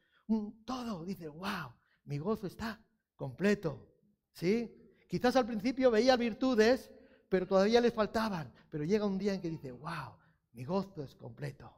todo. 0.65 1.05
Dice, 1.05 1.27
wow, 1.27 1.71
mi 2.05 2.17
gozo 2.17 2.47
está 2.47 2.81
completo. 3.15 3.89
¿Sí? 4.31 4.73
Quizás 5.07 5.35
al 5.35 5.45
principio 5.45 5.91
veía 5.91 6.15
virtudes, 6.15 6.91
pero 7.29 7.45
todavía 7.45 7.79
les 7.79 7.93
faltaban. 7.93 8.51
Pero 8.69 8.83
llega 8.83 9.05
un 9.05 9.17
día 9.17 9.33
en 9.33 9.41
que 9.41 9.49
dice, 9.49 9.71
wow, 9.71 10.15
mi 10.53 10.65
gozo 10.65 11.03
es 11.03 11.15
completo. 11.15 11.71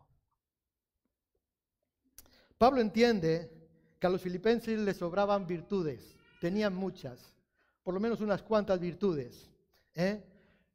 Pablo 2.58 2.80
entiende 2.80 3.52
que 4.00 4.08
a 4.08 4.10
los 4.10 4.22
filipenses 4.22 4.80
les 4.80 4.98
sobraban 4.98 5.46
virtudes, 5.46 6.16
tenían 6.40 6.74
muchas, 6.74 7.34
por 7.84 7.94
lo 7.94 8.00
menos 8.00 8.22
unas 8.22 8.42
cuantas 8.42 8.80
virtudes. 8.80 9.52
¿eh? 9.94 10.24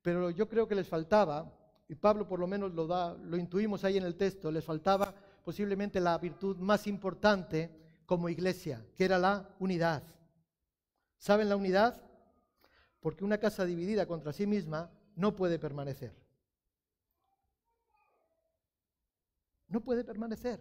Pero 0.02 0.30
yo 0.30 0.48
creo 0.48 0.66
que 0.66 0.74
les 0.74 0.88
faltaba, 0.88 1.52
y 1.88 1.94
Pablo 1.94 2.26
por 2.26 2.38
lo 2.38 2.46
menos 2.46 2.72
lo, 2.72 2.86
da, 2.86 3.14
lo 3.14 3.36
intuimos 3.36 3.84
ahí 3.84 3.96
en 3.96 4.04
el 4.04 4.16
texto, 4.16 4.50
les 4.50 4.64
faltaba 4.64 5.14
posiblemente 5.44 6.00
la 6.00 6.16
virtud 6.18 6.56
más 6.58 6.86
importante 6.86 7.70
como 8.06 8.28
iglesia, 8.28 8.84
que 8.96 9.04
era 9.04 9.18
la 9.18 9.54
unidad. 9.58 10.02
¿Saben 11.18 11.48
la 11.48 11.56
unidad? 11.56 12.00
Porque 13.00 13.24
una 13.24 13.38
casa 13.38 13.64
dividida 13.64 14.06
contra 14.06 14.32
sí 14.32 14.46
misma 14.46 14.90
no 15.16 15.34
puede 15.34 15.58
permanecer. 15.58 16.14
No 19.68 19.80
puede 19.82 20.04
permanecer. 20.04 20.60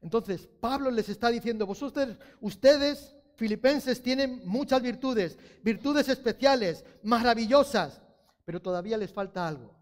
Entonces, 0.00 0.48
Pablo 0.60 0.90
les 0.90 1.08
está 1.08 1.28
diciendo, 1.28 1.66
vosotros, 1.66 2.18
ustedes, 2.40 3.14
filipenses, 3.36 4.02
tienen 4.02 4.42
muchas 4.44 4.82
virtudes, 4.82 5.38
virtudes 5.62 6.08
especiales, 6.08 6.84
maravillosas, 7.02 8.01
pero 8.44 8.60
todavía 8.60 8.96
les 8.96 9.12
falta 9.12 9.46
algo. 9.46 9.74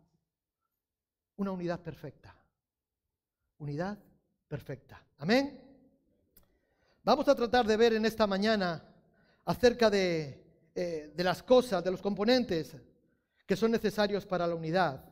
Una 1.37 1.53
unidad 1.53 1.81
perfecta. 1.81 2.35
Unidad 3.59 3.99
perfecta. 4.49 5.03
Amén. 5.19 5.61
Vamos 7.03 7.29
a 7.29 7.35
tratar 7.35 7.67
de 7.67 7.77
ver 7.77 7.95
en 7.95 8.05
esta 8.05 8.27
mañana 8.27 8.83
acerca 9.45 9.89
de, 9.89 10.71
eh, 10.75 11.13
de 11.15 11.25
las 11.25 11.43
cosas, 11.43 11.83
de 11.83 11.91
los 11.91 12.03
componentes 12.03 12.77
que 13.47 13.57
son 13.57 13.71
necesarios 13.71 14.27
para 14.27 14.47
la 14.47 14.55
unidad, 14.55 15.05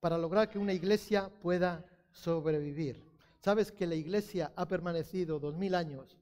para 0.00 0.18
lograr 0.18 0.48
que 0.48 0.58
una 0.58 0.72
iglesia 0.72 1.28
pueda 1.40 1.84
sobrevivir. 2.10 3.06
¿Sabes 3.40 3.70
que 3.70 3.86
la 3.86 3.94
iglesia 3.94 4.52
ha 4.56 4.66
permanecido 4.66 5.38
dos 5.38 5.56
mil 5.56 5.74
años 5.74 6.18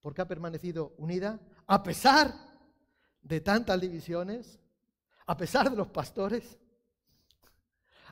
porque 0.00 0.22
ha 0.22 0.28
permanecido 0.28 0.94
unida 0.98 1.40
a 1.66 1.82
pesar 1.82 2.34
de 3.22 3.40
tantas 3.40 3.80
divisiones, 3.80 4.58
a 5.28 5.36
pesar 5.36 5.70
de 5.70 5.76
los 5.76 5.88
pastores, 5.88 6.58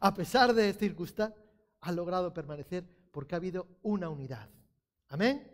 a 0.01 0.13
pesar 0.13 0.53
de 0.53 0.75
circunstancias, 0.75 1.43
ha 1.81 1.91
logrado 1.91 2.33
permanecer 2.35 2.85
porque 3.11 3.35
ha 3.35 3.39
habido 3.39 3.67
una 3.83 4.11
unidad. 4.11 4.51
Amén. 5.09 5.51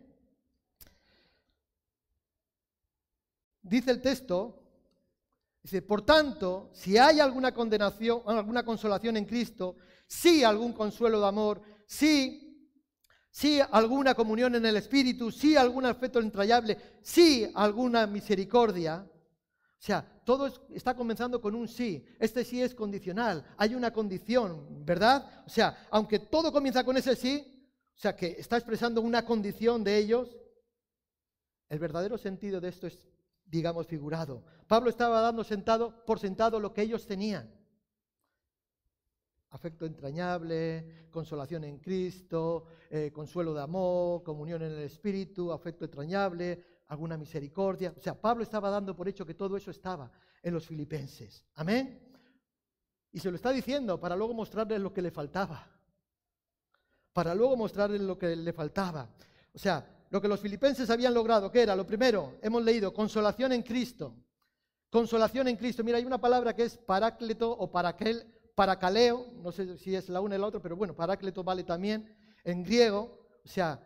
Dice 3.62 3.92
el 3.92 4.02
texto, 4.02 4.60
dice, 5.62 5.82
por 5.82 6.02
tanto, 6.02 6.70
si 6.72 6.98
hay 6.98 7.20
alguna 7.20 7.54
condenación, 7.54 8.22
alguna 8.26 8.64
consolación 8.64 9.16
en 9.16 9.24
Cristo, 9.24 9.76
si 10.04 10.42
algún 10.42 10.72
consuelo 10.72 11.20
de 11.20 11.28
amor, 11.28 11.62
si, 11.86 12.58
alguna 13.70 14.14
comunión 14.14 14.56
en 14.56 14.66
el 14.66 14.78
Espíritu, 14.78 15.30
si 15.30 15.56
algún 15.56 15.86
afecto 15.86 16.18
entrañable, 16.18 16.76
si 17.02 17.48
alguna 17.54 18.08
misericordia, 18.08 19.08
o 19.82 19.84
sea, 19.84 20.06
todo 20.24 20.46
está 20.70 20.94
comenzando 20.94 21.40
con 21.40 21.56
un 21.56 21.66
sí. 21.66 22.06
Este 22.20 22.44
sí 22.44 22.62
es 22.62 22.72
condicional. 22.72 23.44
Hay 23.56 23.74
una 23.74 23.92
condición, 23.92 24.84
¿verdad? 24.84 25.42
O 25.44 25.50
sea, 25.50 25.88
aunque 25.90 26.20
todo 26.20 26.52
comienza 26.52 26.84
con 26.84 26.96
ese 26.96 27.16
sí, 27.16 27.68
o 27.92 27.98
sea, 27.98 28.14
que 28.14 28.28
está 28.38 28.56
expresando 28.56 29.00
una 29.00 29.24
condición 29.24 29.82
de 29.82 29.98
ellos, 29.98 30.38
el 31.68 31.80
verdadero 31.80 32.16
sentido 32.16 32.60
de 32.60 32.68
esto 32.68 32.86
es, 32.86 33.08
digamos, 33.44 33.88
figurado. 33.88 34.44
Pablo 34.68 34.88
estaba 34.88 35.20
dando 35.20 35.42
sentado 35.42 36.04
por 36.06 36.20
sentado 36.20 36.60
lo 36.60 36.72
que 36.72 36.82
ellos 36.82 37.04
tenían. 37.04 37.52
Afecto 39.50 39.84
entrañable, 39.84 41.08
consolación 41.10 41.64
en 41.64 41.80
Cristo, 41.80 42.66
eh, 42.88 43.10
consuelo 43.12 43.52
de 43.52 43.62
amor, 43.62 44.22
comunión 44.22 44.62
en 44.62 44.70
el 44.70 44.84
Espíritu, 44.84 45.50
afecto 45.50 45.84
entrañable, 45.84 46.71
alguna 46.92 47.16
misericordia. 47.16 47.94
O 47.96 48.00
sea, 48.00 48.14
Pablo 48.20 48.42
estaba 48.42 48.70
dando 48.70 48.94
por 48.94 49.08
hecho 49.08 49.26
que 49.26 49.34
todo 49.34 49.56
eso 49.56 49.70
estaba 49.70 50.10
en 50.42 50.54
los 50.54 50.66
filipenses. 50.66 51.44
Amén. 51.54 52.00
Y 53.10 53.18
se 53.18 53.30
lo 53.30 53.36
está 53.36 53.50
diciendo 53.50 53.98
para 53.98 54.14
luego 54.14 54.34
mostrarles 54.34 54.80
lo 54.80 54.92
que 54.92 55.02
le 55.02 55.10
faltaba. 55.10 55.66
Para 57.12 57.34
luego 57.34 57.56
mostrarles 57.56 58.00
lo 58.00 58.18
que 58.18 58.36
le 58.36 58.52
faltaba. 58.52 59.08
O 59.54 59.58
sea, 59.58 60.06
lo 60.10 60.20
que 60.20 60.28
los 60.28 60.40
filipenses 60.40 60.88
habían 60.90 61.14
logrado, 61.14 61.50
¿qué 61.50 61.62
era? 61.62 61.74
Lo 61.74 61.86
primero, 61.86 62.38
hemos 62.42 62.62
leído, 62.62 62.92
consolación 62.92 63.52
en 63.52 63.62
Cristo. 63.62 64.14
Consolación 64.90 65.48
en 65.48 65.56
Cristo. 65.56 65.82
Mira, 65.82 65.98
hay 65.98 66.04
una 66.04 66.20
palabra 66.20 66.54
que 66.54 66.64
es 66.64 66.76
parácleto 66.76 67.50
o 67.50 67.70
paraquel, 67.70 68.26
paracaleo, 68.54 69.26
no 69.42 69.50
sé 69.50 69.78
si 69.78 69.94
es 69.94 70.10
la 70.10 70.20
una 70.20 70.36
y 70.36 70.38
la 70.38 70.46
otra, 70.46 70.60
pero 70.60 70.76
bueno, 70.76 70.94
parácleto 70.94 71.42
vale 71.42 71.64
también 71.64 72.14
en 72.44 72.62
griego. 72.62 73.18
O 73.44 73.48
sea, 73.48 73.80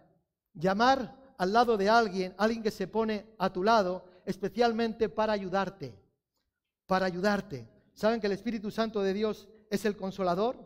llamar 0.53 1.26
al 1.39 1.53
lado 1.53 1.77
de 1.77 1.89
alguien, 1.89 2.35
alguien 2.39 2.63
que 2.63 2.71
se 2.71 2.89
pone 2.89 3.27
a 3.39 3.53
tu 3.53 3.63
lado, 3.63 4.05
especialmente 4.25 5.09
para 5.09 5.33
ayudarte, 5.33 5.95
para 6.87 7.07
ayudarte. 7.07 7.67
¿Saben 7.95 8.21
que 8.21 8.27
el 8.27 8.33
Espíritu 8.33 8.71
Santo 8.71 9.03
de 9.03 9.15
Dios 9.15 9.49
es 9.71 9.85
el 9.85 9.97
consolador? 9.97 10.57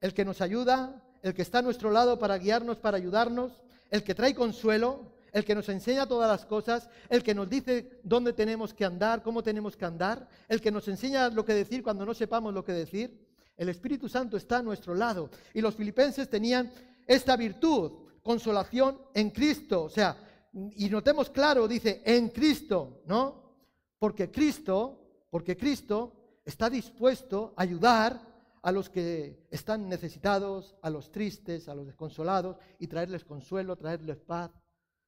El 0.00 0.14
que 0.14 0.24
nos 0.24 0.40
ayuda, 0.40 1.02
el 1.22 1.34
que 1.34 1.42
está 1.42 1.58
a 1.58 1.62
nuestro 1.62 1.90
lado 1.90 2.18
para 2.18 2.38
guiarnos, 2.38 2.78
para 2.78 2.96
ayudarnos, 2.96 3.60
el 3.90 4.04
que 4.04 4.14
trae 4.14 4.34
consuelo, 4.34 5.12
el 5.32 5.44
que 5.44 5.54
nos 5.54 5.68
enseña 5.68 6.06
todas 6.06 6.30
las 6.30 6.46
cosas, 6.46 6.88
el 7.08 7.22
que 7.22 7.34
nos 7.34 7.48
dice 7.48 8.00
dónde 8.02 8.32
tenemos 8.32 8.72
que 8.72 8.84
andar, 8.84 9.22
cómo 9.22 9.42
tenemos 9.42 9.76
que 9.76 9.84
andar, 9.84 10.28
el 10.48 10.60
que 10.60 10.70
nos 10.70 10.88
enseña 10.88 11.28
lo 11.30 11.44
que 11.44 11.54
decir 11.54 11.82
cuando 11.82 12.06
no 12.06 12.14
sepamos 12.14 12.54
lo 12.54 12.64
que 12.64 12.72
decir. 12.72 13.26
El 13.56 13.68
Espíritu 13.68 14.08
Santo 14.08 14.36
está 14.36 14.58
a 14.58 14.62
nuestro 14.62 14.94
lado. 14.94 15.30
Y 15.52 15.60
los 15.60 15.74
filipenses 15.74 16.28
tenían 16.28 16.70
esta 17.06 17.36
virtud 17.36 18.07
consolación 18.22 19.00
en 19.14 19.30
Cristo. 19.30 19.84
O 19.84 19.88
sea, 19.88 20.16
y 20.52 20.88
notemos 20.88 21.30
claro, 21.30 21.68
dice, 21.68 22.02
en 22.04 22.28
Cristo, 22.30 23.02
¿no? 23.06 23.54
Porque 23.98 24.30
Cristo, 24.30 25.26
porque 25.30 25.56
Cristo 25.56 26.40
está 26.44 26.70
dispuesto 26.70 27.54
a 27.56 27.62
ayudar 27.62 28.20
a 28.62 28.72
los 28.72 28.88
que 28.90 29.46
están 29.50 29.88
necesitados, 29.88 30.76
a 30.82 30.90
los 30.90 31.10
tristes, 31.10 31.68
a 31.68 31.74
los 31.74 31.86
desconsolados, 31.86 32.56
y 32.78 32.86
traerles 32.86 33.24
consuelo, 33.24 33.76
traerles 33.76 34.18
paz, 34.18 34.50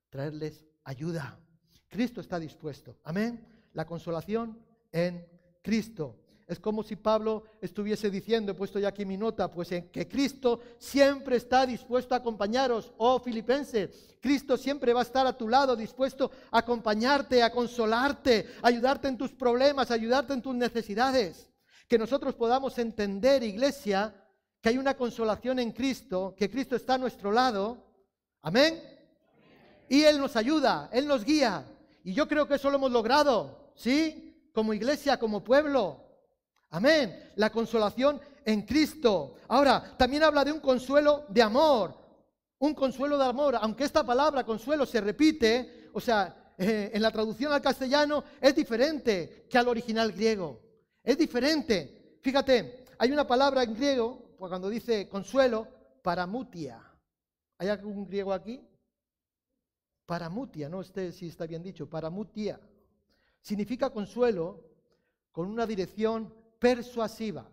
traerles 0.08 0.64
ayuda. 0.84 1.38
Cristo 1.88 2.20
está 2.20 2.38
dispuesto. 2.38 2.98
Amén. 3.04 3.44
La 3.72 3.86
consolación 3.86 4.58
en 4.92 5.26
Cristo. 5.62 6.16
Es 6.50 6.58
como 6.58 6.82
si 6.82 6.96
Pablo 6.96 7.44
estuviese 7.60 8.10
diciendo, 8.10 8.50
he 8.50 8.54
puesto 8.56 8.80
ya 8.80 8.88
aquí 8.88 9.04
mi 9.04 9.16
nota, 9.16 9.48
pues 9.48 9.70
en 9.70 9.88
que 9.88 10.08
Cristo 10.08 10.60
siempre 10.78 11.36
está 11.36 11.64
dispuesto 11.64 12.12
a 12.12 12.18
acompañaros, 12.18 12.92
oh 12.96 13.20
filipenses. 13.20 14.16
Cristo 14.20 14.56
siempre 14.56 14.92
va 14.92 14.98
a 14.98 15.04
estar 15.04 15.24
a 15.28 15.38
tu 15.38 15.48
lado, 15.48 15.76
dispuesto 15.76 16.32
a 16.50 16.58
acompañarte, 16.58 17.40
a 17.44 17.52
consolarte, 17.52 18.48
a 18.62 18.66
ayudarte 18.66 19.06
en 19.06 19.16
tus 19.16 19.30
problemas, 19.30 19.92
a 19.92 19.94
ayudarte 19.94 20.32
en 20.32 20.42
tus 20.42 20.56
necesidades. 20.56 21.48
Que 21.86 21.96
nosotros 21.96 22.34
podamos 22.34 22.76
entender, 22.78 23.44
iglesia, 23.44 24.12
que 24.60 24.70
hay 24.70 24.78
una 24.78 24.96
consolación 24.96 25.60
en 25.60 25.70
Cristo, 25.70 26.34
que 26.36 26.50
Cristo 26.50 26.74
está 26.74 26.94
a 26.94 26.98
nuestro 26.98 27.30
lado. 27.30 27.78
Amén. 28.42 28.82
Y 29.88 30.02
Él 30.02 30.18
nos 30.18 30.34
ayuda, 30.34 30.90
Él 30.92 31.06
nos 31.06 31.24
guía. 31.24 31.64
Y 32.02 32.12
yo 32.12 32.26
creo 32.26 32.48
que 32.48 32.56
eso 32.56 32.70
lo 32.70 32.76
hemos 32.76 32.90
logrado, 32.90 33.70
¿sí? 33.76 34.50
Como 34.52 34.74
iglesia, 34.74 35.16
como 35.16 35.44
pueblo. 35.44 36.09
Amén. 36.70 37.32
La 37.36 37.50
consolación 37.50 38.20
en 38.44 38.62
Cristo. 38.62 39.34
Ahora, 39.48 39.96
también 39.96 40.22
habla 40.22 40.44
de 40.44 40.52
un 40.52 40.60
consuelo 40.60 41.24
de 41.28 41.42
amor. 41.42 41.94
Un 42.58 42.74
consuelo 42.74 43.18
de 43.18 43.24
amor. 43.24 43.56
Aunque 43.60 43.84
esta 43.84 44.04
palabra 44.04 44.44
consuelo 44.44 44.86
se 44.86 45.00
repite, 45.00 45.90
o 45.92 46.00
sea, 46.00 46.52
eh, 46.56 46.90
en 46.92 47.02
la 47.02 47.10
traducción 47.10 47.52
al 47.52 47.62
castellano 47.62 48.22
es 48.40 48.54
diferente 48.54 49.46
que 49.48 49.58
al 49.58 49.68
original 49.68 50.12
griego. 50.12 50.60
Es 51.02 51.16
diferente. 51.16 52.18
Fíjate, 52.20 52.84
hay 52.98 53.10
una 53.10 53.26
palabra 53.26 53.62
en 53.62 53.74
griego, 53.74 54.34
pues 54.38 54.50
cuando 54.50 54.68
dice 54.68 55.08
consuelo, 55.08 55.66
paramutia. 56.02 56.80
¿Hay 57.58 57.68
algún 57.68 58.06
griego 58.06 58.32
aquí? 58.32 58.60
Paramutia, 60.06 60.68
no 60.68 60.82
sé 60.82 61.12
si 61.12 61.28
está 61.28 61.46
bien 61.46 61.62
dicho, 61.62 61.88
paramutia. 61.88 62.60
Significa 63.40 63.90
consuelo 63.90 64.64
con 65.32 65.46
una 65.46 65.66
dirección 65.66 66.39
persuasiva. 66.60 67.50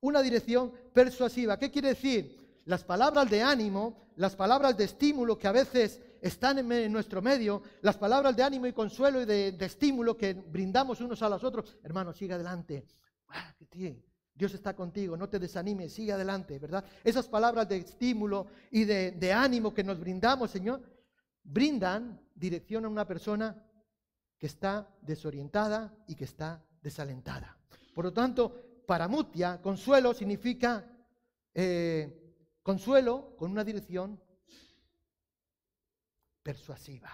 una 0.00 0.22
dirección 0.22 0.70
persuasiva. 0.92 1.58
¿Qué 1.58 1.70
quiere 1.70 1.88
decir? 1.88 2.60
Las 2.66 2.84
palabras 2.84 3.28
de 3.30 3.42
ánimo, 3.42 3.96
las 4.16 4.36
palabras 4.36 4.76
de 4.76 4.84
estímulo 4.84 5.38
que 5.38 5.48
a 5.48 5.52
veces 5.52 6.00
están 6.20 6.58
en, 6.58 6.92
nuestro 6.92 7.22
medio, 7.22 7.62
las 7.80 7.96
palabras 7.96 8.36
de 8.36 8.42
ánimo 8.42 8.66
y 8.66 8.72
consuelo 8.72 9.22
y 9.22 9.24
de, 9.24 9.56
estímulo 9.60 10.16
que 10.16 10.34
brindamos 10.34 11.00
unos 11.00 11.22
a 11.22 11.28
los 11.28 11.42
otros. 11.42 11.78
Hermano, 11.82 12.12
sigue 12.12 12.34
adelante. 12.34 12.86
Ah, 13.28 13.54
Dios 14.34 14.52
está 14.52 14.74
contigo, 14.74 15.16
no 15.16 15.28
te 15.28 15.38
desanimes, 15.38 15.92
sigue 15.92 16.12
adelante, 16.12 16.58
¿verdad? 16.58 16.84
Esas 17.02 17.26
palabras 17.26 17.68
de 17.68 17.78
estímulo 17.78 18.46
y 18.70 18.84
de, 18.84 19.12
de 19.12 19.32
ánimo 19.32 19.72
que 19.72 19.84
nos 19.84 19.98
brindamos, 19.98 20.50
Señor, 20.50 20.82
brindan 21.42 22.20
dirección 22.34 22.84
a 22.84 22.88
una 22.88 23.06
persona 23.06 23.56
que 24.38 24.46
está 24.46 24.88
desorientada 25.00 25.94
y 26.06 26.14
que 26.14 26.24
está 26.24 26.62
desalentada. 26.82 27.56
Por 27.94 28.04
lo 28.06 28.12
tanto, 28.12 28.82
para 28.86 29.08
Mutia, 29.08 29.62
consuelo 29.62 30.12
significa 30.12 30.84
eh, 31.54 32.34
consuelo 32.62 33.36
con 33.36 33.50
una 33.50 33.64
dirección 33.64 34.20
persuasiva. 36.42 37.10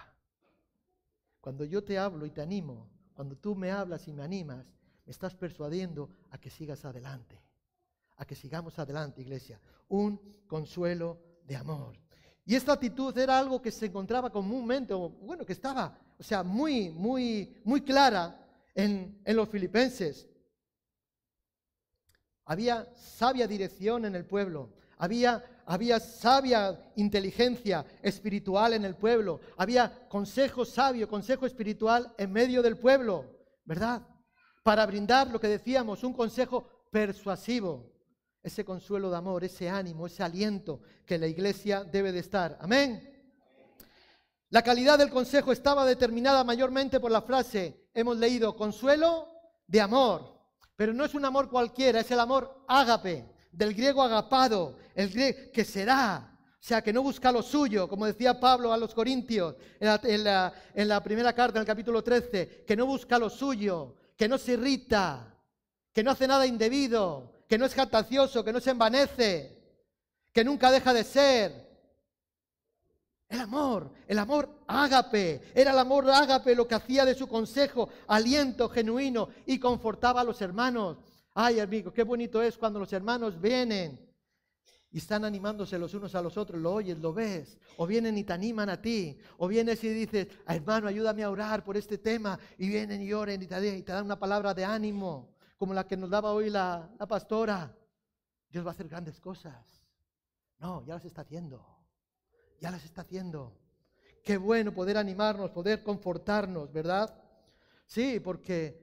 Cuando 1.39 1.63
yo 1.63 1.83
te 1.83 1.97
hablo 1.97 2.25
y 2.25 2.31
te 2.31 2.41
animo, 2.41 2.89
cuando 3.13 3.37
tú 3.37 3.55
me 3.55 3.71
hablas 3.71 4.07
y 4.07 4.13
me 4.13 4.23
animas, 4.23 4.65
me 5.05 5.11
estás 5.11 5.35
persuadiendo 5.35 6.09
a 6.31 6.37
que 6.39 6.49
sigas 6.49 6.83
adelante, 6.85 7.41
a 8.17 8.25
que 8.25 8.35
sigamos 8.35 8.77
adelante, 8.79 9.21
iglesia. 9.21 9.59
Un 9.89 10.19
consuelo 10.47 11.19
de 11.45 11.55
amor. 11.55 11.97
Y 12.45 12.55
esta 12.55 12.73
actitud 12.73 13.15
era 13.17 13.37
algo 13.37 13.61
que 13.61 13.71
se 13.71 13.85
encontraba 13.85 14.31
comúnmente, 14.31 14.93
bueno, 14.93 15.45
que 15.45 15.53
estaba, 15.53 15.97
o 16.17 16.23
sea, 16.23 16.43
muy, 16.43 16.89
muy, 16.89 17.61
muy 17.63 17.81
clara 17.81 18.45
en, 18.73 19.21
en 19.23 19.35
los 19.35 19.49
filipenses. 19.49 20.27
Había 22.51 22.85
sabia 22.97 23.47
dirección 23.47 24.03
en 24.03 24.13
el 24.13 24.25
pueblo, 24.25 24.73
había, 24.97 25.41
había 25.65 26.01
sabia 26.01 26.91
inteligencia 26.97 27.85
espiritual 28.01 28.73
en 28.73 28.83
el 28.83 28.97
pueblo, 28.97 29.39
había 29.55 30.05
consejo 30.09 30.65
sabio, 30.65 31.07
consejo 31.07 31.45
espiritual 31.45 32.13
en 32.17 32.29
medio 32.29 32.61
del 32.61 32.77
pueblo, 32.77 33.25
¿verdad? 33.63 34.01
Para 34.63 34.85
brindar 34.85 35.29
lo 35.29 35.39
que 35.39 35.47
decíamos, 35.47 36.03
un 36.03 36.11
consejo 36.11 36.67
persuasivo 36.91 37.89
ese 38.43 38.65
consuelo 38.65 39.09
de 39.09 39.15
amor, 39.15 39.45
ese 39.45 39.69
ánimo, 39.69 40.07
ese 40.07 40.21
aliento 40.21 40.81
que 41.05 41.17
la 41.17 41.27
iglesia 41.27 41.85
debe 41.85 42.11
de 42.11 42.19
estar. 42.19 42.57
Amén. 42.59 43.07
La 44.49 44.61
calidad 44.61 44.97
del 44.97 45.09
consejo 45.09 45.53
estaba 45.53 45.85
determinada 45.85 46.43
mayormente 46.43 46.99
por 46.99 47.11
la 47.11 47.21
frase, 47.21 47.87
hemos 47.93 48.17
leído, 48.17 48.57
consuelo 48.57 49.29
de 49.67 49.79
amor. 49.79 50.40
Pero 50.81 50.95
no 50.95 51.05
es 51.05 51.13
un 51.13 51.23
amor 51.23 51.47
cualquiera, 51.47 51.99
es 51.99 52.09
el 52.09 52.19
amor 52.19 52.65
ágape, 52.67 53.23
del 53.51 53.75
griego 53.75 54.01
agapado, 54.01 54.79
el 54.95 55.11
griego 55.11 55.51
que 55.53 55.63
será. 55.63 56.35
O 56.53 56.57
sea, 56.59 56.81
que 56.81 56.91
no 56.91 57.03
busca 57.03 57.31
lo 57.31 57.43
suyo, 57.43 57.87
como 57.87 58.07
decía 58.07 58.39
Pablo 58.39 58.73
a 58.73 58.77
los 58.77 58.95
Corintios 58.95 59.57
en 59.79 60.23
la, 60.23 61.03
primera 61.03 61.33
carta, 61.33 61.59
en 61.59 61.61
el 61.61 61.67
capítulo 61.67 62.03
13, 62.03 62.65
que 62.65 62.75
no 62.75 62.87
busca 62.87 63.19
lo 63.19 63.29
suyo, 63.29 63.95
que 64.17 64.27
no 64.27 64.39
se 64.39 64.53
irrita, 64.53 65.37
que 65.93 66.01
no 66.01 66.09
hace 66.09 66.25
nada 66.25 66.47
indebido, 66.47 67.45
que 67.47 67.59
no 67.59 67.67
es 67.67 67.75
jactacioso, 67.75 68.43
que 68.43 68.51
no 68.51 68.59
se 68.59 68.71
envanece, 68.71 69.55
que 70.33 70.43
nunca 70.43 70.71
deja 70.71 70.95
de 70.95 71.03
ser. 71.03 71.70
El 73.31 73.39
amor, 73.39 73.89
el 74.07 74.19
amor 74.19 74.49
ágape, 74.67 75.41
era 75.55 75.71
el 75.71 75.79
amor 75.79 76.09
ágape 76.09 76.53
lo 76.53 76.67
que 76.67 76.75
hacía 76.75 77.05
de 77.05 77.15
su 77.15 77.27
consejo 77.27 77.89
aliento 78.07 78.67
genuino 78.69 79.29
y 79.45 79.57
confortaba 79.57 80.21
a 80.21 80.23
los 80.23 80.41
hermanos. 80.41 80.97
Ay, 81.33 81.59
amigo, 81.59 81.93
qué 81.93 82.03
bonito 82.03 82.43
es 82.43 82.57
cuando 82.57 82.77
los 82.77 82.91
hermanos 82.91 83.39
vienen 83.39 83.99
y 84.91 84.97
están 84.97 85.23
animándose 85.23 85.79
los 85.79 85.93
unos 85.93 86.13
a 86.13 86.21
los 86.21 86.35
otros, 86.35 86.61
lo 86.61 86.73
oyes, 86.73 86.97
lo 86.99 87.13
ves, 87.13 87.57
o 87.77 87.87
vienen 87.87 88.17
y 88.17 88.25
te 88.25 88.33
animan 88.33 88.69
a 88.69 88.81
ti, 88.81 89.17
o 89.37 89.47
vienes 89.47 89.81
y 89.85 89.89
dices, 89.89 90.27
hermano, 90.45 90.89
ayúdame 90.89 91.23
a 91.23 91.29
orar 91.29 91.63
por 91.63 91.77
este 91.77 91.97
tema, 91.97 92.37
y 92.57 92.67
vienen 92.67 93.01
y 93.01 93.13
oren 93.13 93.41
y 93.41 93.47
te, 93.47 93.77
y 93.77 93.81
te 93.81 93.93
dan 93.93 94.03
una 94.03 94.19
palabra 94.19 94.53
de 94.53 94.65
ánimo 94.65 95.31
como 95.61 95.75
la 95.75 95.85
que 95.85 95.95
nos 95.95 96.09
daba 96.09 96.33
hoy 96.33 96.49
la, 96.49 96.89
pastora. 97.07 97.71
Dios 98.49 98.65
va 98.65 98.69
a 98.69 98.73
hacer 98.73 98.87
grandes 98.87 99.19
cosas. 99.19 99.85
No, 100.57 100.83
ya 100.83 100.95
las 100.95 101.05
está 101.05 101.21
haciendo. 101.21 101.70
Ya 102.61 102.71
las 102.71 102.85
está 102.85 103.01
haciendo. 103.01 103.57
Qué 104.23 104.37
bueno 104.37 104.73
poder 104.73 104.95
animarnos, 104.97 105.51
poder 105.51 105.83
confortarnos, 105.83 106.71
¿verdad? 106.71 107.13
Sí, 107.85 108.21
porque 108.21 108.79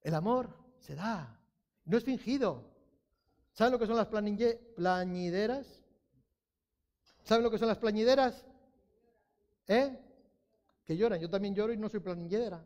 el 0.00 0.14
amor 0.14 0.48
se 0.78 0.94
da. 0.94 1.38
No 1.84 1.98
es 1.98 2.04
fingido. 2.04 2.72
¿Saben 3.52 3.72
lo 3.72 3.78
que 3.78 3.86
son 3.86 3.96
las 3.96 4.06
plañideras? 4.06 5.66
¿Saben 7.24 7.44
lo 7.44 7.50
que 7.50 7.58
son 7.58 7.68
las 7.68 7.78
plañideras? 7.78 8.46
¿Eh? 9.66 9.98
Que 10.86 10.96
lloran. 10.96 11.20
Yo 11.20 11.28
también 11.28 11.54
lloro 11.54 11.74
y 11.74 11.76
no 11.76 11.90
soy 11.90 12.00
plañidera. 12.00 12.64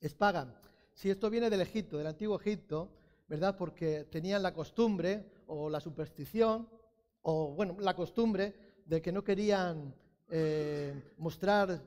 es 0.00 0.14
pagan. 0.14 0.54
Si 0.94 1.10
esto 1.10 1.30
viene 1.30 1.50
del 1.50 1.60
Egipto, 1.60 1.98
del 1.98 2.06
antiguo 2.06 2.40
Egipto, 2.40 2.90
¿verdad? 3.30 3.56
Porque 3.56 4.08
tenían 4.10 4.42
la 4.42 4.52
costumbre 4.52 5.24
o 5.46 5.70
la 5.70 5.78
superstición, 5.78 6.68
o 7.22 7.54
bueno, 7.54 7.76
la 7.78 7.94
costumbre 7.94 8.82
de 8.84 9.00
que 9.00 9.12
no 9.12 9.22
querían 9.22 9.94
eh, 10.28 11.14
mostrar 11.16 11.80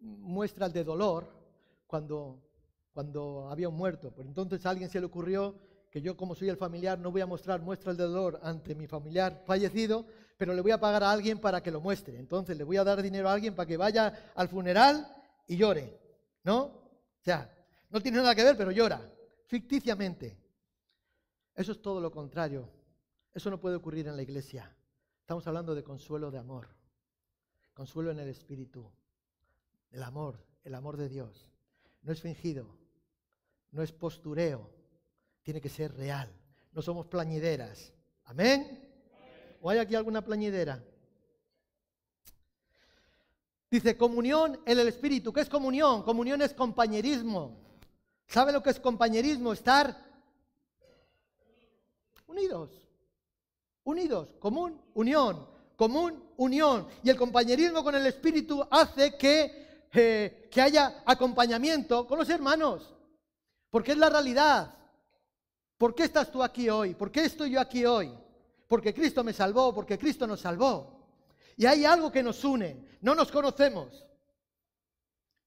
muestras 0.00 0.72
de 0.72 0.84
dolor 0.84 1.26
cuando, 1.88 2.40
cuando 2.94 3.50
había 3.50 3.68
un 3.68 3.76
muerto. 3.76 4.12
Pues 4.12 4.28
entonces 4.28 4.64
a 4.64 4.70
alguien 4.70 4.88
se 4.88 5.00
le 5.00 5.06
ocurrió 5.06 5.56
que 5.90 6.00
yo 6.00 6.16
como 6.16 6.36
soy 6.36 6.50
el 6.50 6.56
familiar 6.56 6.98
no 7.00 7.10
voy 7.10 7.20
a 7.20 7.26
mostrar 7.26 7.60
muestras 7.60 7.96
de 7.96 8.04
dolor 8.04 8.38
ante 8.44 8.76
mi 8.76 8.86
familiar 8.86 9.42
fallecido, 9.44 10.06
pero 10.38 10.54
le 10.54 10.60
voy 10.60 10.70
a 10.70 10.78
pagar 10.78 11.02
a 11.02 11.10
alguien 11.10 11.40
para 11.40 11.62
que 11.64 11.72
lo 11.72 11.80
muestre. 11.80 12.16
Entonces 12.16 12.56
le 12.56 12.62
voy 12.62 12.76
a 12.76 12.84
dar 12.84 13.02
dinero 13.02 13.28
a 13.28 13.32
alguien 13.32 13.56
para 13.56 13.66
que 13.66 13.76
vaya 13.76 14.30
al 14.36 14.48
funeral 14.48 15.04
y 15.48 15.56
llore, 15.56 15.98
¿no? 16.44 16.86
sea, 17.24 17.52
no 17.90 18.00
tiene 18.00 18.18
nada 18.18 18.36
que 18.36 18.44
ver, 18.44 18.56
pero 18.56 18.70
llora, 18.70 19.00
ficticiamente. 19.48 20.45
Eso 21.56 21.72
es 21.72 21.80
todo 21.80 22.00
lo 22.00 22.10
contrario. 22.12 22.68
Eso 23.32 23.50
no 23.50 23.58
puede 23.58 23.76
ocurrir 23.76 24.06
en 24.06 24.16
la 24.16 24.22
iglesia. 24.22 24.70
Estamos 25.20 25.46
hablando 25.46 25.74
de 25.74 25.82
consuelo 25.82 26.30
de 26.30 26.38
amor. 26.38 26.68
Consuelo 27.72 28.10
en 28.10 28.18
el 28.18 28.28
espíritu. 28.28 28.88
El 29.90 30.02
amor, 30.02 30.38
el 30.64 30.74
amor 30.74 30.96
de 30.96 31.08
Dios. 31.08 31.50
No 32.02 32.12
es 32.12 32.20
fingido. 32.20 32.68
No 33.72 33.82
es 33.82 33.90
postureo. 33.90 34.70
Tiene 35.42 35.60
que 35.60 35.68
ser 35.68 35.94
real. 35.94 36.30
No 36.72 36.82
somos 36.82 37.06
plañideras. 37.06 37.92
Amén. 38.24 38.86
¿O 39.62 39.70
hay 39.70 39.78
aquí 39.78 39.94
alguna 39.94 40.22
plañidera? 40.22 40.82
Dice, 43.70 43.96
comunión 43.96 44.60
en 44.64 44.78
el 44.78 44.88
Espíritu. 44.88 45.32
¿Qué 45.32 45.40
es 45.40 45.48
comunión? 45.48 46.02
Comunión 46.02 46.40
es 46.42 46.54
compañerismo. 46.54 47.58
¿Sabe 48.26 48.52
lo 48.52 48.62
que 48.62 48.70
es 48.70 48.80
compañerismo? 48.80 49.52
Estar 49.52 50.05
unidos. 52.26 52.70
Unidos. 53.84 54.28
Común, 54.38 54.80
unión. 54.94 55.48
Común, 55.76 56.22
unión. 56.36 56.88
Y 57.02 57.10
el 57.10 57.16
compañerismo 57.16 57.82
con 57.82 57.94
el 57.94 58.06
Espíritu 58.06 58.66
hace 58.70 59.16
que, 59.16 59.86
eh, 59.92 60.48
que 60.50 60.60
haya 60.60 61.02
acompañamiento 61.04 62.06
con 62.06 62.18
los 62.18 62.28
hermanos. 62.30 62.94
Porque 63.70 63.92
es 63.92 63.98
la 63.98 64.10
realidad. 64.10 64.74
¿Por 65.78 65.94
qué 65.94 66.04
estás 66.04 66.30
tú 66.30 66.42
aquí 66.42 66.68
hoy? 66.68 66.94
¿Por 66.94 67.10
qué 67.10 67.24
estoy 67.24 67.50
yo 67.50 67.60
aquí 67.60 67.84
hoy? 67.84 68.12
Porque 68.66 68.94
Cristo 68.94 69.22
me 69.22 69.32
salvó, 69.32 69.74
porque 69.74 69.98
Cristo 69.98 70.26
nos 70.26 70.40
salvó. 70.40 70.96
Y 71.56 71.66
hay 71.66 71.84
algo 71.84 72.10
que 72.10 72.22
nos 72.22 72.42
une. 72.44 72.96
No 73.00 73.14
nos 73.14 73.30
conocemos. 73.30 74.06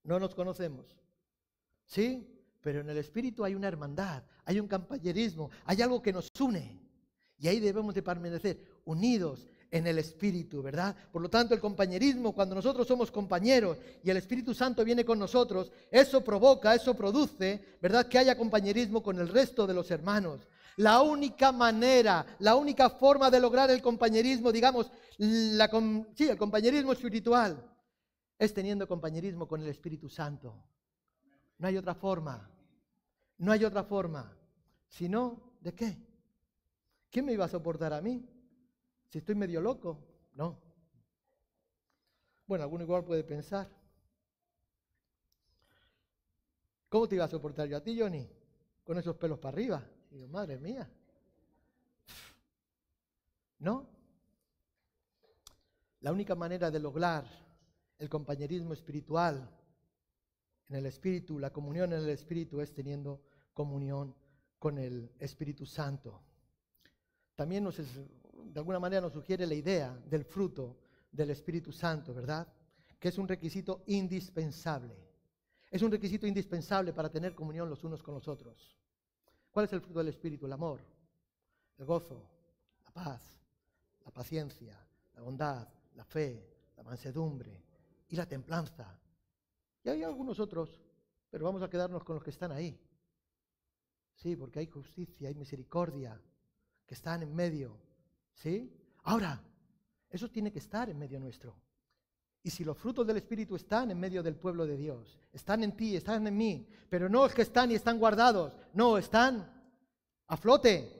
No 0.03 0.19
nos 0.19 0.33
conocemos. 0.35 0.95
¿Sí? 1.85 2.28
Pero 2.61 2.81
en 2.81 2.89
el 2.89 2.97
Espíritu 2.97 3.45
hay 3.45 3.55
una 3.55 3.67
hermandad, 3.67 4.23
hay 4.45 4.59
un 4.59 4.67
compañerismo, 4.67 5.49
hay 5.65 5.81
algo 5.81 6.01
que 6.01 6.13
nos 6.13 6.29
une. 6.39 6.79
Y 7.37 7.47
ahí 7.47 7.59
debemos 7.59 7.95
de 7.95 8.03
permanecer 8.03 8.59
unidos 8.85 9.47
en 9.71 9.87
el 9.87 9.99
Espíritu, 9.99 10.61
¿verdad? 10.61 10.95
Por 11.11 11.21
lo 11.21 11.29
tanto, 11.29 11.53
el 11.53 11.61
compañerismo, 11.61 12.33
cuando 12.33 12.55
nosotros 12.55 12.87
somos 12.87 13.11
compañeros 13.11 13.77
y 14.03 14.09
el 14.09 14.17
Espíritu 14.17 14.53
Santo 14.53 14.83
viene 14.83 15.05
con 15.05 15.19
nosotros, 15.19 15.71
eso 15.89 16.23
provoca, 16.23 16.75
eso 16.75 16.95
produce, 16.95 17.77
¿verdad? 17.81 18.07
Que 18.07 18.17
haya 18.17 18.37
compañerismo 18.37 19.01
con 19.01 19.19
el 19.19 19.29
resto 19.29 19.65
de 19.65 19.73
los 19.73 19.89
hermanos. 19.91 20.47
La 20.77 21.01
única 21.01 21.51
manera, 21.51 22.25
la 22.39 22.55
única 22.55 22.89
forma 22.89 23.29
de 23.29 23.39
lograr 23.39 23.69
el 23.69 23.81
compañerismo, 23.81 24.51
digamos, 24.51 24.91
la, 25.17 25.69
sí, 26.15 26.27
el 26.27 26.37
compañerismo 26.37 26.93
espiritual, 26.93 27.63
es 28.37 28.53
teniendo 28.53 28.87
compañerismo 28.87 29.47
con 29.47 29.61
el 29.61 29.67
Espíritu 29.67 30.09
Santo. 30.09 30.55
No 31.59 31.67
hay 31.67 31.77
otra 31.77 31.93
forma. 31.93 32.49
No 33.37 33.51
hay 33.51 33.63
otra 33.63 33.83
forma. 33.83 34.35
Si 34.87 35.07
no, 35.07 35.53
¿de 35.61 35.75
qué? 35.75 35.97
¿Quién 37.11 37.25
me 37.25 37.33
iba 37.33 37.45
a 37.45 37.49
soportar 37.49 37.93
a 37.93 38.01
mí? 38.01 38.27
Si 39.09 39.19
estoy 39.19 39.35
medio 39.35 39.61
loco. 39.61 39.99
No. 40.33 40.59
Bueno, 42.47 42.63
alguno 42.63 42.83
igual 42.83 43.03
puede 43.03 43.23
pensar. 43.23 43.69
¿Cómo 46.87 47.07
te 47.07 47.15
iba 47.15 47.25
a 47.25 47.29
soportar 47.29 47.67
yo 47.67 47.77
a 47.77 47.83
ti, 47.83 47.99
Johnny? 47.99 48.27
Con 48.83 48.97
esos 48.97 49.15
pelos 49.17 49.37
para 49.37 49.53
arriba. 49.53 49.83
Y 50.11 50.15
digo, 50.15 50.27
madre 50.29 50.57
mía. 50.57 50.89
¿No? 53.59 53.85
La 55.99 56.13
única 56.13 56.33
manera 56.33 56.71
de 56.71 56.79
lograr 56.79 57.25
el 57.97 58.09
compañerismo 58.09 58.73
espiritual 58.73 59.58
en 60.69 60.75
el 60.75 60.85
Espíritu, 60.85 61.39
la 61.39 61.51
comunión 61.51 61.91
en 61.93 61.99
el 61.99 62.09
Espíritu 62.09 62.61
es 62.61 62.73
teniendo 62.73 63.21
comunión 63.53 64.15
con 64.59 64.77
el 64.77 65.11
Espíritu 65.19 65.65
Santo. 65.65 66.21
También 67.35 67.63
nos, 67.63 67.77
de 67.77 68.59
alguna 68.59 68.79
manera 68.79 69.01
nos 69.01 69.13
sugiere 69.13 69.47
la 69.47 69.55
idea 69.55 69.97
del 70.05 70.23
fruto 70.23 70.77
del 71.11 71.31
Espíritu 71.31 71.71
Santo, 71.71 72.13
¿verdad? 72.13 72.47
Que 72.99 73.07
es 73.07 73.17
un 73.17 73.27
requisito 73.27 73.83
indispensable. 73.87 74.95
Es 75.71 75.81
un 75.81 75.91
requisito 75.91 76.27
indispensable 76.27 76.93
para 76.93 77.09
tener 77.09 77.33
comunión 77.33 77.69
los 77.69 77.83
unos 77.83 78.03
con 78.03 78.13
los 78.13 78.27
otros. 78.27 78.77
¿Cuál 79.51 79.65
es 79.65 79.73
el 79.73 79.81
fruto 79.81 79.99
del 79.99 80.09
Espíritu? 80.09 80.45
El 80.45 80.53
amor, 80.53 80.81
el 81.77 81.85
gozo, 81.85 82.29
la 82.83 82.91
paz, 82.91 83.21
la 84.05 84.11
paciencia, 84.11 84.77
la 85.15 85.21
bondad, 85.21 85.67
la 85.95 86.05
fe, 86.05 86.71
la 86.75 86.83
mansedumbre 86.83 87.63
y 88.09 88.15
la 88.15 88.27
templanza. 88.27 88.99
Y 89.83 89.89
hay 89.89 90.03
algunos 90.03 90.39
otros, 90.39 90.81
pero 91.29 91.45
vamos 91.45 91.61
a 91.61 91.69
quedarnos 91.69 92.03
con 92.03 92.15
los 92.15 92.23
que 92.23 92.31
están 92.31 92.51
ahí. 92.51 92.79
Sí, 94.15 94.35
porque 94.35 94.59
hay 94.59 94.67
justicia, 94.67 95.29
hay 95.29 95.35
misericordia, 95.35 96.21
que 96.85 96.95
están 96.95 97.23
en 97.23 97.33
medio. 97.33 97.77
¿Sí? 98.33 98.73
Ahora, 99.03 99.41
eso 100.09 100.29
tiene 100.29 100.51
que 100.51 100.59
estar 100.59 100.89
en 100.89 100.97
medio 100.97 101.19
nuestro. 101.19 101.55
Y 102.41 102.49
si 102.49 102.63
los 102.63 102.77
frutos 102.77 103.05
del 103.05 103.17
Espíritu 103.17 103.55
están 103.55 103.91
en 103.91 103.99
medio 103.99 104.23
del 104.23 104.35
pueblo 104.35 104.65
de 104.65 104.77
Dios, 104.77 105.19
están 105.31 105.63
en 105.63 105.75
ti, 105.75 105.95
están 105.95 106.25
en 106.25 106.35
mí, 106.35 106.67
pero 106.89 107.09
no 107.09 107.25
es 107.25 107.33
que 107.33 107.41
están 107.41 107.71
y 107.71 107.75
están 107.75 107.99
guardados, 107.99 108.55
no, 108.73 108.97
están 108.97 109.51
a 110.27 110.37
flote, 110.37 110.99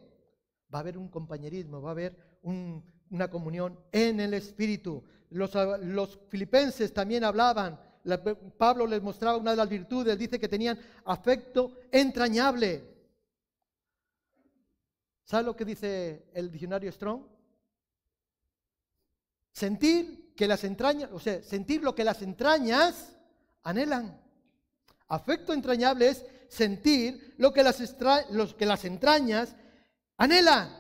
va 0.74 0.80
a 0.80 0.82
haber 0.82 0.98
un 0.98 1.08
compañerismo, 1.08 1.82
va 1.82 1.90
a 1.90 1.92
haber 1.92 2.40
una 2.44 3.30
comunión 3.30 3.80
en 3.92 4.20
el 4.20 4.34
Espíritu. 4.34 5.04
Los, 5.30 5.54
los 5.82 6.20
filipenses 6.28 6.94
también 6.94 7.24
hablaban, 7.24 7.80
Pablo 8.18 8.88
les 8.88 9.02
mostraba 9.02 9.38
una 9.38 9.52
de 9.52 9.58
las 9.58 9.70
virtudes, 9.70 10.18
dice 10.18 10.40
que 10.40 10.48
tenían 10.48 10.80
afecto 11.06 11.80
entrañable. 11.92 12.84
¿Sabe 15.24 15.44
lo 15.44 15.56
que 15.56 15.66
dice 15.66 16.30
el 16.34 16.50
diccionario 16.52 16.92
Strong? 16.92 17.22
Sentir 19.52 20.34
que 20.36 20.48
las 20.48 20.64
entrañas, 20.64 21.12
o 21.12 21.20
sea, 21.20 21.44
sentir 21.44 21.84
lo 21.84 21.94
que 21.94 22.04
las 22.04 22.22
entrañas 22.22 23.16
anhelan. 23.64 24.20
Afecto 25.10 25.54
entrañable 25.54 26.08
es 26.08 26.26
sentir 26.48 27.36
lo 27.38 27.52
que 27.54 27.64
las, 27.64 27.78
que 28.58 28.66
las 28.66 28.86
entrañas 28.86 29.56
anhelan. 30.18 30.76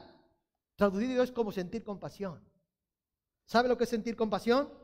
Traducido 0.75 1.23
es 1.23 1.31
como 1.31 1.51
sentir 1.51 1.83
compasión. 1.83 2.41
¿Sabe 3.45 3.67
lo 3.67 3.77
que 3.77 3.83
es 3.83 3.89
sentir 3.89 4.15
compasión? 4.15 4.78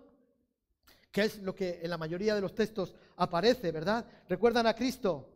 Que 1.16 1.22
es 1.22 1.42
lo 1.42 1.56
que 1.56 1.80
en 1.82 1.90
la 1.90 1.98
mayoría 1.98 2.36
de 2.36 2.42
los 2.42 2.54
textos 2.54 2.94
aparece, 3.16 3.72
¿verdad? 3.72 4.06
Recuerdan 4.28 4.68
a 4.68 4.74
Cristo 4.74 5.30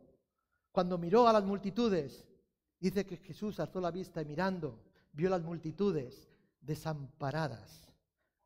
cuando 0.70 0.98
miró 0.98 1.26
a 1.26 1.32
las 1.32 1.42
multitudes. 1.42 2.22
Dice 2.78 3.06
que 3.06 3.16
Jesús 3.16 3.58
alzó 3.60 3.80
la 3.80 3.90
vista 3.90 4.20
y 4.20 4.26
mirando, 4.26 4.78
vio 5.10 5.30
las 5.30 5.40
multitudes 5.40 6.28
desamparadas 6.60 7.88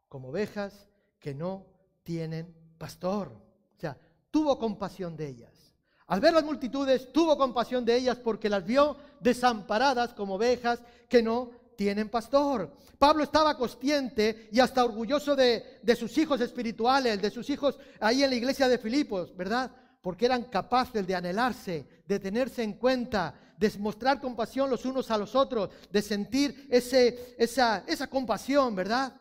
como 0.06 0.28
ovejas 0.28 0.88
que 1.18 1.34
no 1.34 1.66
tienen 2.04 2.54
pastor. 2.78 3.32
O 3.76 3.80
sea, 3.80 3.98
tuvo 4.30 4.56
compasión 4.56 5.16
de 5.16 5.26
ellas. 5.26 5.74
Al 6.06 6.20
ver 6.20 6.34
las 6.34 6.44
multitudes, 6.44 7.12
tuvo 7.12 7.36
compasión 7.36 7.84
de 7.84 7.96
ellas 7.96 8.16
porque 8.16 8.48
las 8.48 8.64
vio 8.64 8.96
desamparadas 9.18 10.14
como 10.14 10.34
ovejas 10.36 10.84
que 11.08 11.20
no 11.20 11.50
tienen 11.76 12.08
pastor. 12.08 12.76
Pablo 12.98 13.24
estaba 13.24 13.56
consciente 13.56 14.48
y 14.52 14.60
hasta 14.60 14.84
orgulloso 14.84 15.34
de, 15.36 15.80
de, 15.82 15.96
sus 15.96 16.16
hijos 16.18 16.40
espirituales, 16.40 17.20
de 17.20 17.30
sus 17.30 17.48
hijos 17.50 17.78
ahí 18.00 18.22
en 18.22 18.30
la 18.30 18.36
iglesia 18.36 18.68
de 18.68 18.78
Filipos, 18.78 19.36
¿verdad? 19.36 19.70
Porque 20.00 20.26
eran 20.26 20.44
capaces 20.44 21.06
de 21.06 21.14
anhelarse, 21.14 21.86
de 22.06 22.18
tenerse 22.18 22.62
en 22.62 22.74
cuenta, 22.74 23.34
de 23.56 23.70
mostrar 23.78 24.20
compasión 24.20 24.70
los 24.70 24.84
unos 24.84 25.10
a 25.10 25.18
los 25.18 25.34
otros, 25.34 25.70
de 25.90 26.02
sentir 26.02 26.66
ese, 26.70 27.34
esa, 27.38 27.84
esa 27.86 28.08
compasión, 28.08 28.74
¿verdad? 28.74 29.14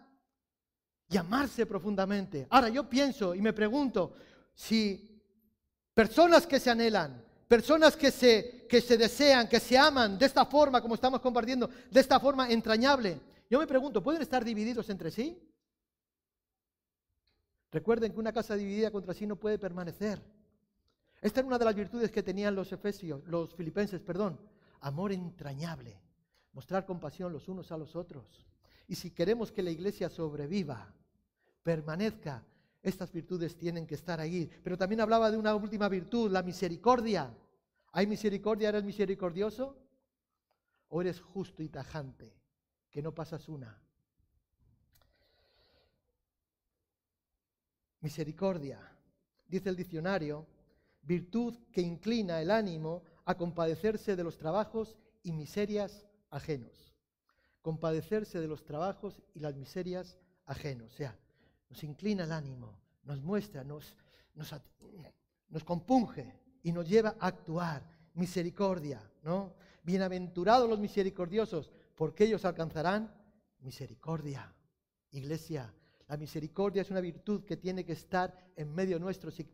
llamarse 1.13 1.65
profundamente. 1.65 2.47
Ahora 2.49 2.69
yo 2.69 2.89
pienso 2.89 3.35
y 3.35 3.41
me 3.41 3.53
pregunto 3.53 4.13
si 4.53 5.21
personas 5.93 6.47
que 6.47 6.59
se 6.59 6.71
anhelan, 6.71 7.23
personas 7.53 7.95
que 7.95 8.09
se, 8.09 8.65
que 8.67 8.81
se 8.81 8.97
desean, 8.97 9.47
que 9.47 9.59
se 9.59 9.77
aman 9.77 10.17
de 10.17 10.25
esta 10.25 10.43
forma, 10.43 10.81
como 10.81 10.95
estamos 10.95 11.21
compartiendo, 11.21 11.69
de 11.91 11.99
esta 11.99 12.19
forma 12.19 12.49
entrañable, 12.49 13.21
yo 13.47 13.59
me 13.59 13.67
pregunto, 13.67 14.01
¿pueden 14.01 14.23
estar 14.23 14.43
divididos 14.43 14.89
entre 14.89 15.11
sí? 15.11 15.39
Recuerden 17.71 18.11
que 18.11 18.19
una 18.19 18.33
casa 18.33 18.55
dividida 18.55 18.89
contra 18.89 19.13
sí 19.13 19.27
no 19.27 19.35
puede 19.35 19.59
permanecer. 19.59 20.19
Esta 21.21 21.41
era 21.41 21.47
una 21.47 21.59
de 21.59 21.65
las 21.65 21.75
virtudes 21.75 22.09
que 22.09 22.23
tenían 22.23 22.55
los 22.55 22.71
efesios, 22.71 23.23
los 23.27 23.53
filipenses, 23.53 24.01
perdón, 24.01 24.39
amor 24.79 25.11
entrañable, 25.11 26.01
mostrar 26.53 26.87
compasión 26.87 27.31
los 27.31 27.47
unos 27.47 27.71
a 27.71 27.77
los 27.77 27.95
otros. 27.95 28.25
Y 28.87 28.95
si 28.95 29.11
queremos 29.11 29.51
que 29.51 29.61
la 29.61 29.69
iglesia 29.69 30.09
sobreviva, 30.09 30.91
permanezca, 31.61 32.43
estas 32.81 33.11
virtudes 33.11 33.55
tienen 33.55 33.85
que 33.85 33.93
estar 33.93 34.19
ahí. 34.19 34.49
Pero 34.63 34.75
también 34.75 35.01
hablaba 35.01 35.29
de 35.29 35.37
una 35.37 35.53
última 35.53 35.87
virtud, 35.87 36.31
la 36.31 36.41
misericordia. 36.41 37.31
¿Hay 37.93 38.05
misericordia? 38.05 38.69
¿Eres 38.69 38.83
misericordioso? 38.83 39.77
¿O 40.89 41.01
eres 41.01 41.19
justo 41.19 41.63
y 41.63 41.69
tajante, 41.69 42.35
que 42.91 43.01
no 43.01 43.15
pasas 43.15 43.49
una? 43.49 43.81
Misericordia, 48.01 48.79
dice 49.47 49.69
el 49.69 49.75
diccionario, 49.75 50.45
virtud 51.01 51.57
que 51.71 51.81
inclina 51.81 52.41
el 52.41 52.51
ánimo 52.51 53.03
a 53.25 53.35
compadecerse 53.35 54.15
de 54.15 54.23
los 54.23 54.37
trabajos 54.37 54.97
y 55.23 55.31
miserias 55.31 56.05
ajenos 56.29 56.93
compadecerse 57.63 58.41
de 58.41 58.47
los 58.47 58.65
trabajos 58.65 59.23
y 59.33 59.39
las 59.39 59.55
miserias 59.55 60.19
ajenos. 60.45 60.93
O 60.93 60.95
sea, 60.95 61.17
nos 61.69 61.83
inclina 61.83 62.25
el 62.25 62.33
ánimo, 62.33 62.77
nos 63.03 63.21
muestra, 63.21 63.63
nos, 63.63 63.95
nos, 64.35 64.53
nos 65.47 65.63
compunge 65.63 66.42
y 66.63 66.71
nos 66.71 66.87
lleva 66.87 67.15
a 67.19 67.27
actuar. 67.27 67.83
Misericordia, 68.15 69.01
¿no? 69.23 69.55
Bienaventurados 69.83 70.69
los 70.69 70.79
misericordiosos, 70.79 71.71
porque 71.95 72.25
ellos 72.25 72.45
alcanzarán 72.45 73.13
misericordia. 73.59 74.53
Iglesia, 75.11 75.73
la 76.07 76.17
misericordia 76.17 76.83
es 76.83 76.91
una 76.91 77.01
virtud 77.01 77.43
que 77.43 77.57
tiene 77.57 77.83
que 77.83 77.93
estar 77.93 78.51
en 78.55 78.73
medio 78.73 78.99
nuestro 78.99 79.31
si, 79.31 79.47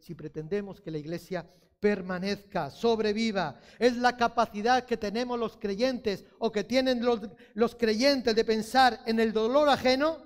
si, 0.00 0.14
pretendemos 0.14 0.80
que 0.80 0.90
la 0.90 0.98
iglesia 0.98 1.46
permanezca, 1.78 2.70
sobreviva. 2.70 3.60
Es 3.78 3.96
la 3.96 4.16
capacidad 4.16 4.86
que 4.86 4.96
tenemos 4.96 5.38
los 5.38 5.56
creyentes 5.58 6.24
o 6.38 6.50
que 6.50 6.64
tienen 6.64 7.04
los, 7.04 7.20
los 7.54 7.74
creyentes 7.74 8.34
de 8.34 8.44
pensar 8.44 9.00
en 9.04 9.20
el 9.20 9.32
dolor 9.32 9.68
ajeno 9.68 10.18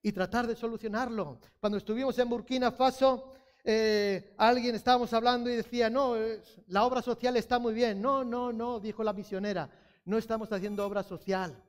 y 0.00 0.12
tratar 0.12 0.46
de 0.46 0.56
solucionarlo. 0.56 1.40
Cuando 1.60 1.78
estuvimos 1.78 2.18
en 2.18 2.28
Burkina 2.28 2.72
Faso, 2.72 3.33
eh, 3.64 4.34
alguien 4.36 4.74
estábamos 4.74 5.12
hablando 5.12 5.50
y 5.50 5.56
decía, 5.56 5.90
no, 5.90 6.14
la 6.68 6.84
obra 6.84 7.02
social 7.02 7.36
está 7.36 7.58
muy 7.58 7.74
bien. 7.74 8.00
No, 8.00 8.22
no, 8.22 8.52
no, 8.52 8.78
dijo 8.78 9.02
la 9.02 9.12
misionera, 9.12 9.70
no 10.04 10.18
estamos 10.18 10.52
haciendo 10.52 10.86
obra 10.86 11.02
social 11.02 11.60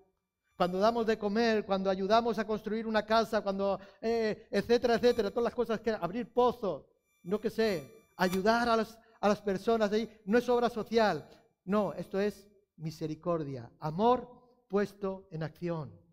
cuando 0.56 0.80
damos 0.80 1.06
de 1.06 1.18
comer, 1.18 1.66
cuando 1.66 1.90
ayudamos 1.90 2.40
a 2.40 2.48
construir 2.48 2.88
una 2.88 3.06
casa, 3.06 3.42
cuando, 3.42 3.80
eh, 4.02 4.48
etcétera, 4.50 4.96
etcétera, 4.96 5.30
todas 5.30 5.46
las 5.46 5.56
cosas 5.56 5.82
que 5.82 5.92
abrir 5.92 6.32
pozos, 6.32 6.86
no 7.24 7.40
que 7.40 7.50
sé, 7.50 8.08
ayudar 8.16 8.70
a 8.70 8.78
las, 8.78 8.98
a 9.20 9.28
las 9.28 9.42
personas 9.42 9.92
ahí, 9.92 10.10
no 10.26 10.38
es 10.38 10.48
obra 10.48 10.70
social, 10.70 11.28
no, 11.66 11.94
esto 11.94 12.20
es 12.20 12.48
misericordia, 12.78 13.70
amor 13.80 14.30
puesto 14.70 15.28
en 15.32 15.44
acción. 15.44 16.05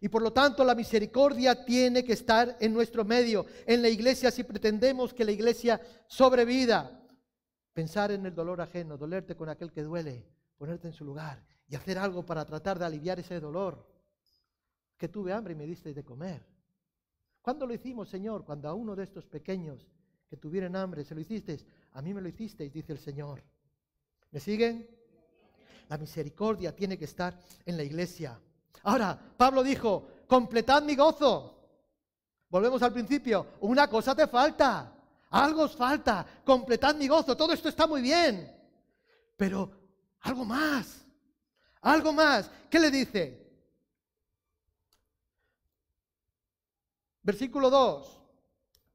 Y 0.00 0.08
por 0.08 0.22
lo 0.22 0.32
tanto 0.32 0.64
la 0.64 0.74
misericordia 0.74 1.64
tiene 1.64 2.04
que 2.04 2.12
estar 2.12 2.56
en 2.60 2.72
nuestro 2.72 3.04
medio, 3.04 3.46
en 3.66 3.82
la 3.82 3.88
iglesia, 3.88 4.30
si 4.30 4.44
pretendemos 4.44 5.14
que 5.14 5.24
la 5.24 5.32
iglesia 5.32 5.80
sobreviva. 6.06 6.90
Pensar 7.72 8.10
en 8.10 8.24
el 8.26 8.34
dolor 8.34 8.60
ajeno, 8.60 8.96
dolerte 8.96 9.36
con 9.36 9.48
aquel 9.48 9.72
que 9.72 9.82
duele, 9.82 10.26
ponerte 10.56 10.88
en 10.88 10.94
su 10.94 11.04
lugar 11.04 11.44
y 11.68 11.76
hacer 11.76 11.98
algo 11.98 12.24
para 12.24 12.44
tratar 12.44 12.78
de 12.78 12.84
aliviar 12.84 13.18
ese 13.18 13.40
dolor. 13.40 13.86
Que 14.96 15.08
tuve 15.08 15.32
hambre 15.32 15.52
y 15.52 15.56
me 15.56 15.66
diste 15.66 15.92
de 15.92 16.04
comer. 16.04 16.46
¿Cuándo 17.42 17.66
lo 17.66 17.74
hicimos, 17.74 18.08
Señor? 18.08 18.44
Cuando 18.44 18.68
a 18.68 18.74
uno 18.74 18.96
de 18.96 19.04
estos 19.04 19.26
pequeños 19.26 19.86
que 20.28 20.36
tuvieran 20.36 20.74
hambre 20.76 21.04
se 21.04 21.14
lo 21.14 21.20
hicisteis. 21.20 21.64
A 21.92 22.02
mí 22.02 22.12
me 22.12 22.20
lo 22.20 22.28
hicisteis, 22.28 22.72
dice 22.72 22.92
el 22.92 22.98
Señor. 22.98 23.42
¿Me 24.30 24.40
siguen? 24.40 24.88
La 25.88 25.98
misericordia 25.98 26.74
tiene 26.74 26.98
que 26.98 27.04
estar 27.04 27.38
en 27.64 27.76
la 27.76 27.84
iglesia. 27.84 28.40
Ahora, 28.82 29.18
Pablo 29.36 29.62
dijo, 29.62 30.08
completad 30.26 30.82
mi 30.82 30.94
gozo. 30.94 31.54
Volvemos 32.48 32.82
al 32.82 32.92
principio. 32.92 33.46
Una 33.60 33.88
cosa 33.88 34.14
te 34.14 34.26
falta. 34.26 34.92
algo 35.30 35.62
os 35.62 35.76
falta, 35.76 36.24
completad 36.44 36.94
mi 36.94 37.08
gozo, 37.08 37.36
todo 37.36 37.52
esto 37.52 37.68
está 37.68 37.86
muy 37.86 38.00
bien, 38.00 38.50
pero 39.36 39.70
algo 40.20 40.44
más, 40.44 41.04
algo 41.82 42.12
más. 42.12 42.50
¿Qué 42.70 42.78
le 42.78 42.90
dice? 42.90 43.46
Versículo 47.22 47.70
2. 47.70 48.12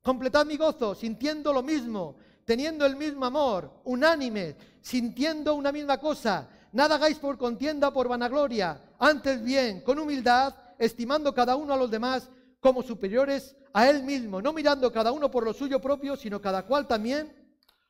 Completad 0.01 0.45
mi 0.45 0.57
gozo 0.57 0.95
sintiendo 0.95 1.53
lo 1.53 1.61
mismo, 1.61 2.15
teniendo 2.45 2.85
el 2.85 2.95
mismo 2.95 3.25
amor, 3.25 3.81
unánime, 3.83 4.55
sintiendo 4.81 5.53
una 5.53 5.71
misma 5.71 5.99
cosa. 5.99 6.49
Nada 6.71 6.95
hagáis 6.95 7.19
por 7.19 7.37
contienda 7.37 7.91
por 7.91 8.07
vanagloria, 8.07 8.81
antes 9.01 9.43
bien, 9.43 9.81
con 9.81 9.97
humildad, 9.97 10.53
estimando 10.77 11.33
cada 11.33 11.55
uno 11.55 11.73
a 11.73 11.77
los 11.77 11.89
demás 11.89 12.29
como 12.59 12.83
superiores 12.83 13.55
a 13.73 13.89
él 13.89 14.03
mismo, 14.03 14.41
no 14.41 14.53
mirando 14.53 14.91
cada 14.91 15.11
uno 15.11 15.31
por 15.31 15.43
lo 15.43 15.53
suyo 15.53 15.81
propio, 15.81 16.15
sino 16.15 16.39
cada 16.39 16.67
cual 16.67 16.87
también 16.87 17.33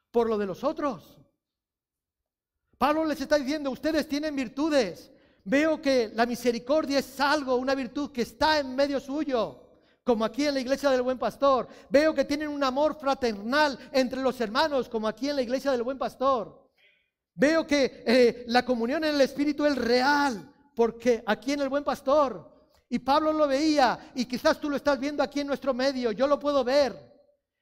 por 0.10 0.30
lo 0.30 0.38
de 0.38 0.46
los 0.46 0.64
otros. 0.64 1.20
Pablo 2.78 3.04
les 3.04 3.20
está 3.20 3.38
diciendo, 3.38 3.72
ustedes 3.72 4.08
tienen 4.08 4.36
virtudes. 4.36 5.12
Veo 5.44 5.82
que 5.82 6.12
la 6.14 6.26
misericordia 6.26 7.00
es 7.00 7.20
algo, 7.20 7.56
una 7.56 7.76
virtud 7.76 8.12
que 8.12 8.22
está 8.22 8.60
en 8.60 8.74
medio 8.74 9.00
suyo 9.00 9.68
como 10.04 10.24
aquí 10.24 10.46
en 10.46 10.54
la 10.54 10.62
iglesia 10.62 10.90
del 10.90 11.02
buen 11.02 11.20
pastor. 11.20 11.68
Veo 11.90 12.14
que 12.14 12.26
tienen 12.26 12.48
un 12.48 12.64
amor 12.64 12.98
fraternal 12.98 13.78
entre 13.92 14.22
los 14.22 14.40
hermanos, 14.40 14.88
como 14.88 15.08
aquí 15.08 15.30
en 15.30 15.36
la 15.36 15.42
iglesia 15.42 15.72
del 15.72 15.84
buen 15.84 15.98
pastor. 15.98 16.70
Veo 17.36 17.68
que 17.68 18.04
eh, 18.06 18.44
la 18.48 18.64
comunión 18.64 19.04
en 19.04 19.16
el 19.16 19.22
Espíritu 19.22 19.66
es 19.66 19.76
real, 19.76 20.52
porque 20.82 21.22
aquí 21.28 21.54
en 21.54 21.62
el 21.62 21.70
buen 21.70 21.84
pastor. 21.84 22.44
Y 22.90 22.98
Pablo 22.98 23.32
lo 23.32 23.48
veía, 23.48 24.12
y 24.16 24.26
quizás 24.26 24.60
tú 24.60 24.68
lo 24.68 24.78
estás 24.78 25.00
viendo 25.00 25.22
aquí 25.22 25.42
en 25.42 25.46
nuestro 25.46 25.76
medio, 25.76 26.12
yo 26.12 26.26
lo 26.26 26.40
puedo 26.40 26.64
ver. 26.64 26.98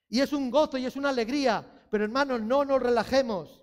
Y 0.08 0.21
es 0.21 0.32
un 0.32 0.49
gozo 0.49 0.77
y 0.77 0.86
es 0.86 0.95
una 0.95 1.10
alegría. 1.10 1.69
Pero 1.91 2.05
hermanos, 2.05 2.39
no 2.39 2.63
nos 2.63 2.82
relajemos. 2.82 3.62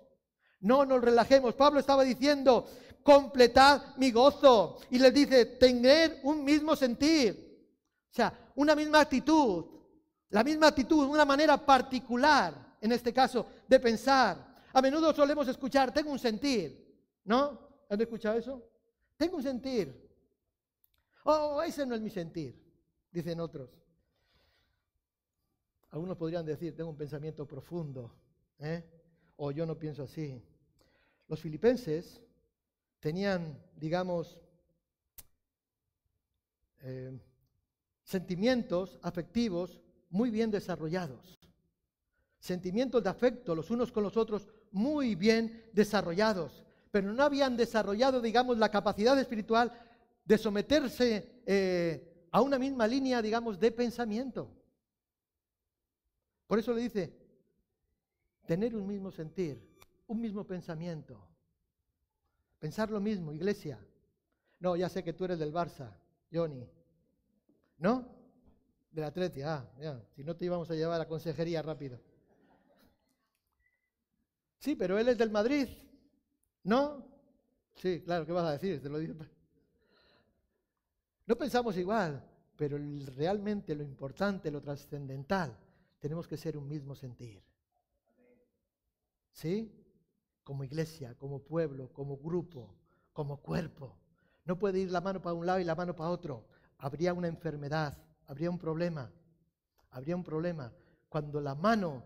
No 0.59 0.85
nos 0.85 1.01
relajemos. 1.01 1.55
Pablo 1.55 1.79
estaba 1.79 2.03
diciendo, 2.03 2.69
completad 3.01 3.95
mi 3.95 4.11
gozo. 4.11 4.77
Y 4.91 4.99
les 4.99 5.11
dice, 5.11 5.47
tener 5.47 6.19
un 6.21 6.43
mismo 6.43 6.75
sentir. 6.75 7.65
O 8.11 8.13
sea, 8.13 8.51
una 8.57 8.75
misma 8.75 8.99
actitud, 8.99 9.65
la 10.29 10.43
misma 10.43 10.67
actitud, 10.67 11.03
una 11.03 11.25
manera 11.25 11.57
particular, 11.57 12.77
en 12.79 12.91
este 12.91 13.11
caso, 13.11 13.47
de 13.67 13.79
pensar. 13.79 14.37
A 14.71 14.81
menudo 14.83 15.15
solemos 15.15 15.47
escuchar, 15.47 15.91
tengo 15.91 16.11
un 16.11 16.19
sentir, 16.19 17.09
¿no? 17.23 17.59
¿Han 17.89 17.99
escuchado 17.99 18.37
eso? 18.37 18.76
Tengo 19.17 19.37
un 19.37 19.43
sentir. 19.43 20.07
Oh, 21.23 21.61
ese 21.61 21.85
no 21.85 21.95
es 21.95 22.01
mi 22.01 22.09
sentir, 22.09 22.55
dicen 23.11 23.39
otros. 23.39 23.69
Algunos 25.89 26.17
podrían 26.17 26.45
decir, 26.45 26.75
tengo 26.75 26.89
un 26.89 26.97
pensamiento 26.97 27.45
profundo, 27.45 28.13
¿eh? 28.59 28.83
o 29.37 29.51
yo 29.51 29.65
no 29.65 29.77
pienso 29.77 30.03
así. 30.03 30.41
Los 31.27 31.41
filipenses 31.41 32.21
tenían, 32.99 33.61
digamos, 33.75 34.39
eh, 36.81 37.19
sentimientos 38.03 38.99
afectivos 39.01 39.81
muy 40.09 40.29
bien 40.29 40.51
desarrollados. 40.51 41.39
Sentimientos 42.39 43.03
de 43.03 43.09
afecto 43.09 43.55
los 43.55 43.69
unos 43.71 43.91
con 43.91 44.03
los 44.03 44.15
otros 44.15 44.47
muy 44.71 45.15
bien 45.15 45.69
desarrollados. 45.73 46.63
Pero 46.97 47.13
no 47.13 47.21
habían 47.21 47.55
desarrollado, 47.55 48.19
digamos, 48.19 48.57
la 48.57 48.71
capacidad 48.71 49.19
espiritual 49.19 49.71
de 50.25 50.35
someterse 50.35 51.43
eh, 51.45 52.25
a 52.31 52.41
una 52.41 52.57
misma 52.57 52.87
línea, 52.87 53.21
digamos, 53.21 53.59
de 53.59 53.71
pensamiento. 53.71 54.51
Por 56.47 56.57
eso 56.57 56.73
le 56.73 56.81
dice, 56.81 57.15
tener 58.47 58.75
un 58.75 58.87
mismo 58.87 59.11
sentir, 59.11 59.61
un 60.07 60.19
mismo 60.19 60.43
pensamiento. 60.43 61.23
Pensar 62.57 62.89
lo 62.89 62.99
mismo, 62.99 63.31
iglesia. 63.31 63.79
No, 64.57 64.75
ya 64.75 64.89
sé 64.89 65.03
que 65.03 65.13
tú 65.13 65.25
eres 65.25 65.37
del 65.37 65.53
Barça, 65.53 65.95
Johnny. 66.33 66.67
¿No? 67.77 68.07
Del 68.89 69.03
Atleti, 69.03 69.43
ah, 69.43 69.71
ya. 69.79 70.03
Si 70.15 70.23
no 70.23 70.35
te 70.35 70.45
íbamos 70.45 70.71
a 70.71 70.73
llevar 70.73 70.95
a 70.95 71.03
la 71.03 71.07
consejería 71.07 71.61
rápido. 71.61 72.01
Sí, 74.57 74.75
pero 74.75 74.97
él 74.97 75.09
es 75.09 75.17
del 75.19 75.29
Madrid. 75.29 75.67
¿No? 76.67 77.01
Sí, 77.75 78.01
claro, 78.01 78.25
¿qué 78.25 78.33
vas 78.33 78.43
a 78.43 78.51
decir? 78.51 78.81
Te 78.81 78.89
lo 78.89 78.99
digo. 78.99 79.15
No 81.25 81.37
pensamos 81.37 81.77
igual, 81.77 82.21
pero 82.57 82.77
realmente 83.15 83.73
lo 83.73 83.83
importante, 83.83 84.51
lo 84.51 84.59
trascendental, 84.59 85.57
tenemos 85.97 86.27
que 86.27 86.35
ser 86.35 86.57
un 86.57 86.67
mismo 86.67 86.93
sentir. 86.93 87.41
¿Sí? 89.31 89.71
Como 90.43 90.65
iglesia, 90.65 91.15
como 91.15 91.39
pueblo, 91.39 91.89
como 91.93 92.17
grupo, 92.17 92.75
como 93.13 93.37
cuerpo. 93.37 93.95
No 94.43 94.59
puede 94.59 94.79
ir 94.79 94.91
la 94.91 94.99
mano 94.99 95.21
para 95.21 95.35
un 95.35 95.45
lado 95.45 95.61
y 95.61 95.63
la 95.63 95.75
mano 95.75 95.95
para 95.95 96.09
otro 96.09 96.49
habría 96.79 97.13
una 97.13 97.29
enfermedad, 97.29 97.97
habría 98.25 98.49
un 98.49 98.59
problema, 98.59 99.09
habría 99.91 100.17
un 100.17 100.23
problema. 100.25 100.73
Cuando 101.07 101.39
la 101.39 101.55
mano 101.55 102.03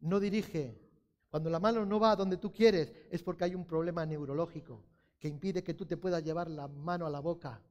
no 0.00 0.18
dirige, 0.20 0.89
cuando 1.30 1.48
la 1.48 1.60
mano 1.60 1.86
no 1.86 2.00
va 2.00 2.12
a 2.12 2.16
donde 2.16 2.36
tú 2.36 2.52
quieres, 2.52 2.92
es 3.10 3.22
porque 3.22 3.44
hay 3.44 3.54
un 3.54 3.64
problema 3.64 4.04
neurológico 4.04 4.82
que 5.18 5.28
impide 5.28 5.62
que 5.62 5.74
tú 5.74 5.86
te 5.86 5.96
puedas 5.96 6.24
llevar 6.24 6.50
la 6.50 6.66
mano 6.66 7.06
a 7.06 7.10
la 7.10 7.20
boca. 7.20 7.62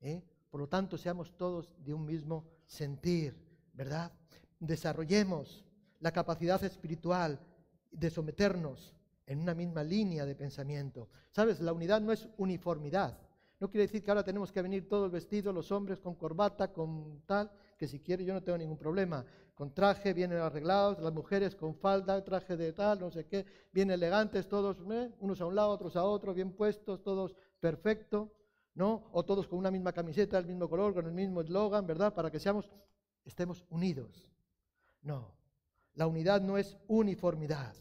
¿eh? 0.00 0.22
Por 0.50 0.60
lo 0.60 0.68
tanto, 0.68 0.98
seamos 0.98 1.36
todos 1.36 1.70
de 1.78 1.94
un 1.94 2.04
mismo 2.04 2.44
sentir, 2.66 3.36
¿verdad? 3.72 4.12
Desarrollemos 4.58 5.64
la 6.00 6.10
capacidad 6.10 6.62
espiritual 6.64 7.38
de 7.90 8.10
someternos 8.10 8.92
en 9.26 9.40
una 9.40 9.54
misma 9.54 9.84
línea 9.84 10.26
de 10.26 10.34
pensamiento. 10.34 11.08
¿Sabes? 11.30 11.60
La 11.60 11.72
unidad 11.72 12.00
no 12.00 12.12
es 12.12 12.28
uniformidad. 12.38 13.18
No 13.60 13.70
quiere 13.70 13.86
decir 13.86 14.02
que 14.02 14.10
ahora 14.10 14.24
tenemos 14.24 14.50
que 14.50 14.62
venir 14.62 14.88
todos 14.88 15.12
vestidos, 15.12 15.54
los 15.54 15.70
hombres 15.70 16.00
con 16.00 16.16
corbata, 16.16 16.72
con 16.72 17.22
tal, 17.26 17.52
que 17.78 17.86
si 17.86 18.00
quiere 18.00 18.24
yo 18.24 18.34
no 18.34 18.42
tengo 18.42 18.58
ningún 18.58 18.76
problema. 18.76 19.24
Con 19.62 19.72
traje, 19.72 20.12
vienen 20.12 20.38
arreglados, 20.38 20.98
las 20.98 21.12
mujeres 21.12 21.54
con 21.54 21.76
falda, 21.76 22.24
traje 22.24 22.56
de 22.56 22.72
tal, 22.72 22.98
no 22.98 23.12
sé 23.12 23.28
qué, 23.28 23.46
bien 23.70 23.92
elegantes, 23.92 24.48
todos, 24.48 24.78
¿eh? 24.90 25.14
unos 25.20 25.40
a 25.40 25.46
un 25.46 25.54
lado, 25.54 25.70
otros 25.70 25.94
a 25.94 26.02
otro, 26.02 26.34
bien 26.34 26.50
puestos, 26.50 27.00
todos 27.04 27.36
perfecto, 27.60 28.34
¿no? 28.74 29.08
O 29.12 29.24
todos 29.24 29.46
con 29.46 29.60
una 29.60 29.70
misma 29.70 29.92
camiseta, 29.92 30.36
el 30.36 30.46
mismo 30.46 30.68
color, 30.68 30.94
con 30.94 31.06
el 31.06 31.12
mismo 31.12 31.42
eslogan, 31.42 31.86
¿verdad? 31.86 32.12
Para 32.12 32.28
que 32.28 32.40
seamos, 32.40 32.72
estemos 33.24 33.64
unidos. 33.70 34.28
No, 35.00 35.32
la 35.94 36.08
unidad 36.08 36.40
no 36.40 36.58
es 36.58 36.76
uniformidad. 36.88 37.76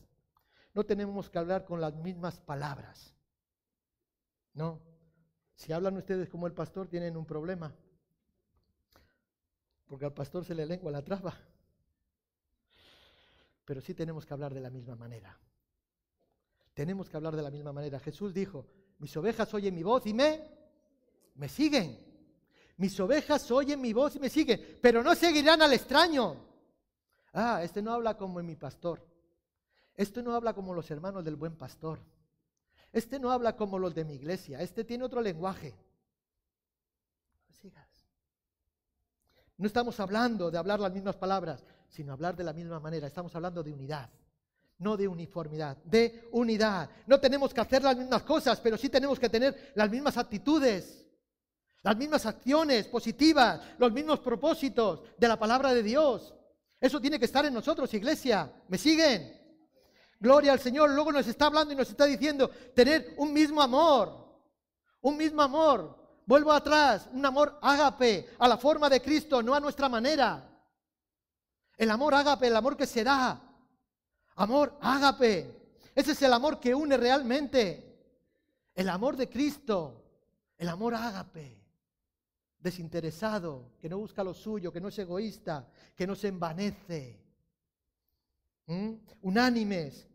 No 0.75 0.83
tenemos 0.83 1.31
que 1.31 1.39
hablar 1.39 1.65
con 1.65 1.81
las 1.81 1.95
mismas 1.95 2.39
palabras. 2.41 3.15
No, 4.53 4.79
si 5.55 5.73
hablan 5.73 5.97
ustedes 5.97 6.29
como 6.29 6.45
el 6.45 6.53
pastor, 6.53 6.87
tienen 6.87 7.17
un 7.17 7.25
problema. 7.25 7.73
Porque 9.87 10.05
al 10.05 10.13
pastor 10.13 10.45
se 10.45 10.53
le 10.53 10.67
lengua 10.67 10.91
la 10.91 11.03
traba. 11.03 11.33
Pero 13.71 13.79
sí 13.79 13.93
tenemos 13.93 14.25
que 14.25 14.33
hablar 14.33 14.53
de 14.53 14.59
la 14.59 14.69
misma 14.69 14.97
manera. 14.97 15.39
Tenemos 16.73 17.07
que 17.07 17.15
hablar 17.15 17.37
de 17.37 17.41
la 17.41 17.49
misma 17.49 17.71
manera. 17.71 18.01
Jesús 18.01 18.33
dijo, 18.33 18.65
mis 18.99 19.15
ovejas 19.15 19.53
oyen 19.53 19.73
mi 19.73 19.81
voz 19.81 20.05
y 20.07 20.13
me, 20.13 20.45
me 21.35 21.47
siguen. 21.47 21.97
Mis 22.75 22.99
ovejas 22.99 23.49
oyen 23.49 23.79
mi 23.79 23.93
voz 23.93 24.17
y 24.17 24.19
me 24.19 24.27
siguen, 24.27 24.77
pero 24.81 25.01
no 25.01 25.15
seguirán 25.15 25.61
al 25.61 25.71
extraño. 25.71 26.35
Ah, 27.31 27.63
este 27.63 27.81
no 27.81 27.93
habla 27.93 28.17
como 28.17 28.43
mi 28.43 28.57
pastor. 28.57 29.07
Este 29.95 30.21
no 30.21 30.35
habla 30.35 30.53
como 30.53 30.73
los 30.73 30.91
hermanos 30.91 31.23
del 31.23 31.37
buen 31.37 31.55
pastor. 31.55 32.01
Este 32.91 33.19
no 33.19 33.31
habla 33.31 33.55
como 33.55 33.79
los 33.79 33.95
de 33.95 34.03
mi 34.03 34.15
iglesia, 34.15 34.59
este 34.59 34.83
tiene 34.83 35.05
otro 35.05 35.21
lenguaje. 35.21 35.73
No 39.57 39.67
estamos 39.67 39.97
hablando 39.99 40.51
de 40.51 40.57
hablar 40.57 40.79
las 40.79 40.91
mismas 40.91 41.15
palabras, 41.15 41.63
sino 41.91 42.13
hablar 42.13 42.35
de 42.35 42.43
la 42.43 42.53
misma 42.53 42.79
manera. 42.79 43.05
Estamos 43.05 43.35
hablando 43.35 43.61
de 43.61 43.73
unidad, 43.73 44.09
no 44.79 44.95
de 44.95 45.07
uniformidad, 45.07 45.77
de 45.83 46.29
unidad. 46.31 46.89
No 47.05 47.19
tenemos 47.19 47.53
que 47.53 47.61
hacer 47.61 47.83
las 47.83 47.97
mismas 47.97 48.23
cosas, 48.23 48.59
pero 48.61 48.77
sí 48.77 48.89
tenemos 48.89 49.19
que 49.19 49.29
tener 49.29 49.73
las 49.75 49.89
mismas 49.89 50.17
actitudes, 50.17 51.05
las 51.83 51.97
mismas 51.97 52.25
acciones 52.25 52.87
positivas, 52.87 53.61
los 53.77 53.91
mismos 53.91 54.21
propósitos 54.21 55.01
de 55.17 55.27
la 55.27 55.37
palabra 55.37 55.73
de 55.73 55.83
Dios. 55.83 56.33
Eso 56.79 57.01
tiene 57.01 57.19
que 57.19 57.25
estar 57.25 57.45
en 57.45 57.53
nosotros, 57.53 57.93
iglesia. 57.93 58.51
¿Me 58.69 58.77
siguen? 58.77 59.37
Gloria 60.17 60.53
al 60.53 60.59
Señor. 60.59 60.91
Luego 60.91 61.11
nos 61.11 61.27
está 61.27 61.47
hablando 61.47 61.73
y 61.73 61.75
nos 61.75 61.89
está 61.89 62.05
diciendo 62.05 62.49
tener 62.73 63.13
un 63.17 63.33
mismo 63.33 63.61
amor. 63.61 64.39
Un 65.01 65.17
mismo 65.17 65.41
amor. 65.41 65.99
Vuelvo 66.25 66.53
atrás. 66.53 67.09
Un 67.11 67.25
amor 67.25 67.59
ágape 67.61 68.29
a 68.39 68.47
la 68.47 68.57
forma 68.57 68.89
de 68.89 69.01
Cristo, 69.01 69.43
no 69.43 69.53
a 69.53 69.59
nuestra 69.59 69.89
manera. 69.89 70.50
El 71.81 71.89
amor 71.89 72.13
ágape, 72.13 72.45
el 72.45 72.55
amor 72.55 72.77
que 72.77 72.85
se 72.85 73.03
da. 73.03 73.41
Amor 74.35 74.77
ágape. 74.81 75.49
Ese 75.95 76.11
es 76.11 76.21
el 76.21 76.31
amor 76.31 76.59
que 76.59 76.75
une 76.75 76.95
realmente. 76.95 77.97
El 78.75 78.87
amor 78.87 79.17
de 79.17 79.27
Cristo. 79.27 80.03
El 80.59 80.69
amor 80.69 80.93
ágape. 80.93 81.59
Desinteresado, 82.59 83.71
que 83.79 83.89
no 83.89 83.97
busca 83.97 84.23
lo 84.23 84.35
suyo, 84.35 84.71
que 84.71 84.79
no 84.79 84.89
es 84.89 84.99
egoísta, 84.99 85.67
que 85.95 86.05
no 86.05 86.15
se 86.15 86.27
envanece. 86.27 87.19
¿Mm? 88.67 88.91
unánimes, 89.23 90.07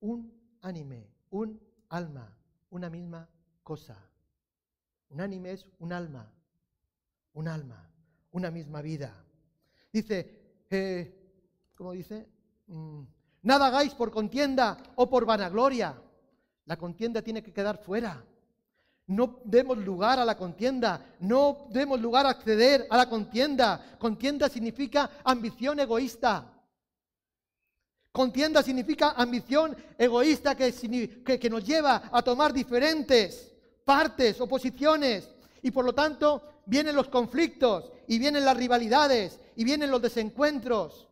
un 0.00 0.32
ánime, 0.62 1.10
un 1.28 1.60
alma, 1.90 2.34
una 2.70 2.88
misma 2.88 3.28
cosa. 3.62 3.98
Unánime 5.10 5.52
es 5.52 5.66
un 5.78 5.92
alma, 5.92 6.32
un 7.34 7.48
alma, 7.48 7.86
una 8.30 8.50
misma 8.50 8.80
vida. 8.80 9.14
Dice, 9.92 10.35
¿cómo 11.74 11.92
dice? 11.92 12.26
Mm, 12.66 13.02
nada 13.42 13.66
hagáis 13.66 13.94
por 13.94 14.10
contienda 14.10 14.76
o 14.96 15.08
por 15.08 15.24
vanagloria. 15.24 16.00
La 16.64 16.76
contienda 16.76 17.22
tiene 17.22 17.42
que 17.42 17.52
quedar 17.52 17.78
fuera. 17.78 18.24
No 19.08 19.38
demos 19.44 19.78
lugar 19.78 20.18
a 20.18 20.24
la 20.24 20.36
contienda, 20.36 21.14
no 21.20 21.68
demos 21.70 22.00
lugar 22.00 22.26
a 22.26 22.30
acceder 22.30 22.86
a 22.90 22.96
la 22.96 23.08
contienda. 23.08 23.96
Contienda 23.98 24.48
significa 24.48 25.10
ambición 25.22 25.78
egoísta. 25.78 26.52
Contienda 28.10 28.62
significa 28.62 29.10
ambición 29.10 29.76
egoísta 29.96 30.56
que, 30.56 30.72
que, 31.38 31.50
nos 31.50 31.64
lleva 31.64 32.08
a 32.10 32.22
tomar 32.22 32.52
diferentes 32.52 33.54
partes 33.84 34.40
o 34.40 34.48
posiciones. 34.48 35.28
Y 35.62 35.70
por 35.70 35.84
lo 35.84 35.92
tanto 35.92 36.42
vienen 36.64 36.96
los 36.96 37.08
conflictos 37.08 37.92
y 38.08 38.18
vienen 38.18 38.44
las 38.44 38.56
rivalidades 38.56 39.38
y 39.56 39.64
vienen 39.64 39.90
los 39.90 40.00
desencuentros 40.00 41.08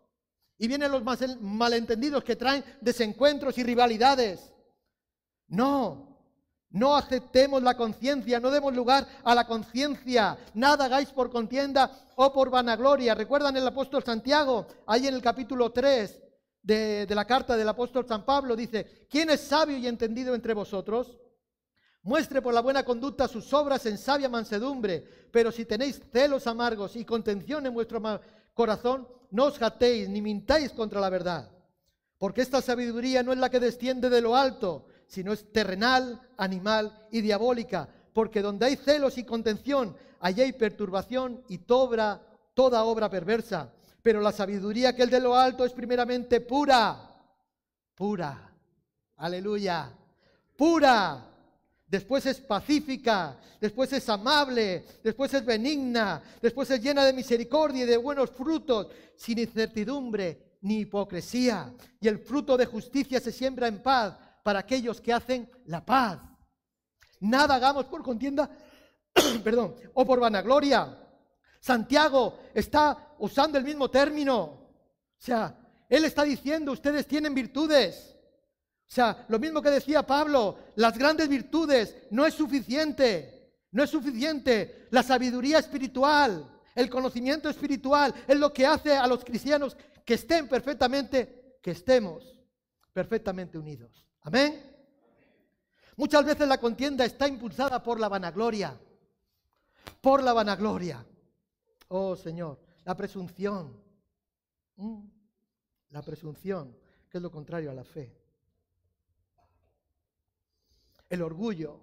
y 0.57 0.69
vienen 0.69 0.93
los 0.93 1.03
malentendidos 1.41 2.23
que 2.23 2.37
traen 2.37 2.65
desencuentros 2.81 3.59
y 3.59 3.65
rivalidades. 3.65 4.53
No, 5.49 6.15
no 6.71 6.97
aceptemos 6.97 7.63
la 7.63 7.77
conciencia, 7.77 8.39
no 8.39 8.51
demos 8.51 8.75
lugar 8.75 9.07
a 9.25 9.35
la 9.35 9.47
conciencia. 9.47 10.39
Nada 10.55 10.85
hagáis 10.85 11.11
por 11.11 11.31
contienda 11.31 11.91
o 12.17 12.33
por 12.33 12.51
vanagloria. 12.51 13.15
¿Recuerdan 13.15 13.57
el 13.57 13.67
apóstol 13.67 14.05
Santiago? 14.05 14.67
Ahí 14.87 15.07
en 15.07 15.15
el 15.15 15.23
capítulo 15.23 15.73
3 15.73 16.23
de, 16.63 17.07
de 17.07 17.15
la 17.15 17.25
carta 17.25 17.57
del 17.57 17.69
apóstol 17.69 18.07
San 18.07 18.25
Pablo 18.25 18.55
dice, 18.55 19.07
¿quién 19.11 19.31
es 19.31 19.41
sabio 19.41 19.77
y 19.77 19.87
entendido 19.87 20.35
entre 20.35 20.55
vosotros? 20.55 21.19
Muestre 22.05 22.43
por 22.43 22.53
la 22.53 22.61
buena 22.61 22.85
conducta 22.85 23.27
sus 23.27 23.51
obras 23.55 23.87
en 23.87 23.97
sabia 23.97 24.29
mansedumbre, 24.29 25.03
pero 25.33 25.51
si 25.51 25.65
tenéis 25.65 26.03
celos 26.13 26.47
amargos 26.47 26.97
y 26.97 27.05
contención 27.05 27.65
en 27.65 27.73
vuestro 27.73 27.99
corazón, 28.55 29.09
no 29.31 29.47
os 29.47 29.59
jatéis 29.59 30.09
ni 30.09 30.23
mintáis 30.23 30.73
contra 30.73 31.01
la 31.01 31.11
verdad. 31.11 31.51
Porque 32.19 32.41
esta 32.41 32.63
sabiduría 32.63 33.23
no 33.23 33.33
es 33.33 33.39
la 33.39 33.51
que 33.51 33.61
desciende 33.61 34.09
de 34.09 34.21
lo 34.21 34.37
alto, 34.37 34.87
sino 35.07 35.33
es 35.33 35.53
terrenal, 35.53 36.21
animal 36.37 37.07
y 37.11 37.21
diabólica, 37.21 37.89
porque 38.13 38.41
donde 38.41 38.67
hay 38.67 38.77
celos 38.77 39.19
y 39.19 39.25
contención, 39.25 39.97
allí 40.21 40.41
hay 40.41 40.53
perturbación 40.53 41.45
y 41.49 41.59
toda, 41.59 42.23
toda 42.55 42.85
obra 42.85 43.11
perversa. 43.11 43.73
Pero 44.03 44.21
la 44.21 44.33
sabiduría 44.33 44.95
que 44.95 45.03
el 45.03 45.11
de 45.11 45.21
lo 45.21 45.35
alto 45.35 45.65
es 45.65 45.73
primeramente 45.73 46.41
pura, 46.41 47.11
pura, 47.95 48.53
aleluya, 49.17 49.93
pura. 50.57 51.34
Después 51.95 52.27
es 52.27 52.41
pacífica, 52.41 53.39
después 53.61 53.93
es 53.93 54.09
amable, 54.09 54.85
después 55.05 55.33
es 55.33 55.45
benigna, 55.45 56.21
después 56.43 56.69
es 56.73 56.83
llena 56.83 57.05
de 57.05 57.13
misericordia 57.13 57.85
y 57.85 57.87
de 57.87 57.97
buenos 57.97 58.31
frutos, 58.31 58.89
sin 59.15 59.39
incertidumbre 59.39 60.57
ni 60.63 60.81
hipocresía. 60.81 61.73
Y 62.01 62.09
el 62.09 62.19
fruto 62.19 62.57
de 62.57 62.67
justicia 62.67 63.21
se 63.21 63.31
siembra 63.31 63.69
en 63.69 63.81
paz 63.81 64.17
para 64.43 64.59
aquellos 64.59 65.01
que 65.01 65.13
hacen 65.13 65.49
la 65.67 65.87
paz. 65.87 66.19
Nada 67.21 67.55
hagamos 67.55 67.85
por 67.85 68.03
contienda, 68.03 68.51
perdón, 69.45 69.77
o 69.95 70.05
por 70.05 70.19
vanagloria. 70.19 70.99
Santiago 71.61 72.41
está 72.53 73.15
usando 73.21 73.57
el 73.57 73.63
mismo 73.63 73.89
término. 73.89 74.41
O 74.43 75.17
sea, 75.17 75.57
él 75.89 76.05
está 76.05 76.25
diciendo, 76.25 76.73
ustedes 76.73 77.07
tienen 77.07 77.37
virtudes. 77.37 78.14
O 78.87 78.93
sea, 78.95 79.25
lo 79.29 79.39
mismo 79.39 79.61
que 79.61 79.71
decía 79.71 80.07
Pablo, 80.07 80.59
las 80.77 80.97
grandes 80.97 81.29
virtudes 81.29 81.97
no 82.11 82.27
es 82.27 82.35
suficiente. 82.35 83.35
No 83.73 83.83
es 83.83 83.91
suficiente. 83.91 84.87
La 84.91 85.03
sabiduría 85.03 85.59
espiritual, 85.59 86.49
el 86.75 86.89
conocimiento 86.89 87.49
espiritual 87.49 88.15
es 88.27 88.39
lo 88.39 88.53
que 88.53 88.67
hace 88.67 88.97
a 88.97 89.07
los 89.07 89.25
cristianos 89.25 89.77
que 90.05 90.15
estén 90.15 90.49
perfectamente, 90.49 91.59
que 91.63 91.73
estemos 91.73 92.37
perfectamente 92.93 93.59
unidos. 93.59 94.07
Amén. 94.23 94.75
Muchas 95.97 96.25
veces 96.25 96.47
la 96.47 96.59
contienda 96.59 97.05
está 97.05 97.27
impulsada 97.27 97.83
por 97.83 97.99
la 97.99 98.09
vanagloria. 98.09 98.79
Por 100.01 100.23
la 100.23 100.33
vanagloria. 100.33 101.05
Oh 101.89 102.17
Señor, 102.17 102.61
la 102.85 102.97
presunción. 102.97 103.81
Mm. 104.77 105.05
La 105.91 106.03
presunción, 106.03 106.77
que 107.09 107.19
es 107.19 107.23
lo 107.23 107.31
contrario 107.31 107.71
a 107.71 107.75
la 107.75 107.85
fe. 107.85 108.24
El 111.15 111.23
orgullo, 111.23 111.79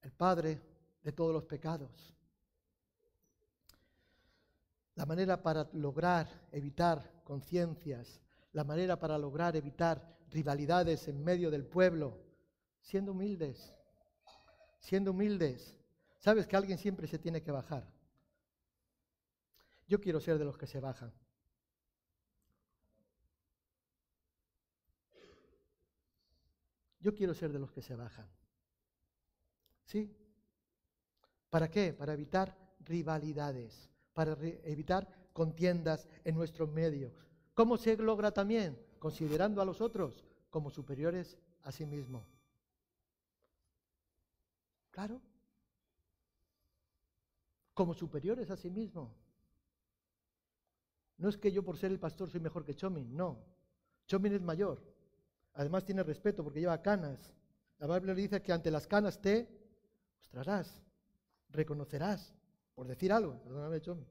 el 0.00 0.12
padre 0.12 0.62
de 1.02 1.12
todos 1.12 1.30
los 1.30 1.44
pecados. 1.44 2.16
La 4.94 5.04
manera 5.04 5.42
para 5.42 5.68
lograr 5.74 6.26
evitar 6.52 7.20
conciencias, 7.22 8.22
la 8.52 8.64
manera 8.64 8.98
para 8.98 9.18
lograr 9.18 9.56
evitar 9.56 10.16
rivalidades 10.30 11.06
en 11.08 11.22
medio 11.22 11.50
del 11.50 11.66
pueblo, 11.66 12.16
siendo 12.80 13.12
humildes, 13.12 13.74
siendo 14.78 15.10
humildes. 15.10 15.76
Sabes 16.18 16.46
que 16.46 16.56
alguien 16.56 16.78
siempre 16.78 17.06
se 17.08 17.18
tiene 17.18 17.42
que 17.42 17.52
bajar. 17.52 17.86
Yo 19.86 20.00
quiero 20.00 20.18
ser 20.18 20.38
de 20.38 20.46
los 20.46 20.56
que 20.56 20.66
se 20.66 20.80
bajan. 20.80 21.12
Yo 27.00 27.14
quiero 27.14 27.34
ser 27.34 27.52
de 27.52 27.58
los 27.58 27.72
que 27.72 27.82
se 27.82 27.96
bajan. 27.96 28.28
¿Sí? 29.84 30.14
¿Para 31.48 31.70
qué? 31.70 31.92
Para 31.92 32.12
evitar 32.12 32.56
rivalidades, 32.80 33.90
para 34.12 34.36
evitar 34.64 35.08
contiendas 35.32 36.06
en 36.24 36.36
nuestro 36.36 36.66
medio. 36.66 37.12
¿Cómo 37.54 37.76
se 37.76 37.96
logra 37.96 38.30
también? 38.30 38.78
considerando 39.00 39.60
a 39.60 39.64
los 39.64 39.80
otros 39.80 40.24
como 40.50 40.70
superiores 40.70 41.36
a 41.62 41.72
sí 41.72 41.84
mismo. 41.86 42.24
Claro. 44.92 45.20
Como 47.74 47.94
superiores 47.94 48.50
a 48.50 48.56
sí 48.56 48.70
mismo. 48.70 49.12
No 51.16 51.28
es 51.28 51.36
que 51.36 51.50
yo 51.50 51.64
por 51.64 51.76
ser 51.76 51.90
el 51.90 51.98
pastor 51.98 52.30
soy 52.30 52.40
mejor 52.40 52.64
que 52.64 52.74
Chomin, 52.74 53.16
no. 53.16 53.38
Chomin 54.06 54.34
es 54.34 54.42
mayor. 54.42 54.82
Además 55.54 55.84
tiene 55.84 56.02
respeto 56.02 56.42
porque 56.44 56.60
lleva 56.60 56.80
canas. 56.82 57.34
La 57.78 57.86
Biblia 57.86 58.14
le 58.14 58.22
dice 58.22 58.42
que 58.42 58.52
ante 58.52 58.70
las 58.70 58.86
canas 58.86 59.20
te 59.20 59.48
mostrarás, 60.18 60.82
reconocerás, 61.48 62.34
por 62.74 62.86
decir 62.86 63.12
algo. 63.12 63.40
Perdóname, 63.42 63.80
Chomin. 63.80 64.06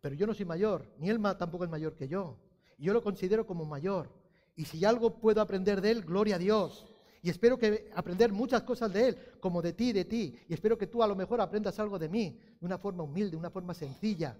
Pero 0.00 0.14
yo 0.14 0.26
no 0.26 0.34
soy 0.34 0.44
mayor, 0.44 0.86
ni 0.98 1.08
él 1.08 1.20
tampoco 1.38 1.64
es 1.64 1.70
mayor 1.70 1.94
que 1.94 2.08
yo. 2.08 2.38
Yo 2.78 2.92
lo 2.92 3.02
considero 3.02 3.46
como 3.46 3.64
mayor. 3.64 4.10
Y 4.54 4.64
si 4.64 4.84
algo 4.84 5.18
puedo 5.18 5.40
aprender 5.40 5.80
de 5.80 5.90
él, 5.90 6.02
gloria 6.02 6.36
a 6.36 6.38
Dios. 6.38 6.86
Y 7.22 7.30
espero 7.30 7.58
que 7.58 7.90
aprender 7.94 8.32
muchas 8.32 8.62
cosas 8.62 8.92
de 8.92 9.08
él, 9.08 9.18
como 9.40 9.62
de 9.62 9.72
ti, 9.72 9.92
de 9.92 10.04
ti. 10.04 10.38
Y 10.48 10.54
espero 10.54 10.78
que 10.78 10.86
tú 10.86 11.02
a 11.02 11.08
lo 11.08 11.16
mejor 11.16 11.40
aprendas 11.40 11.78
algo 11.78 11.98
de 11.98 12.08
mí, 12.08 12.38
de 12.60 12.66
una 12.66 12.78
forma 12.78 13.02
humilde, 13.02 13.32
de 13.32 13.36
una 13.36 13.50
forma 13.50 13.74
sencilla. 13.74 14.38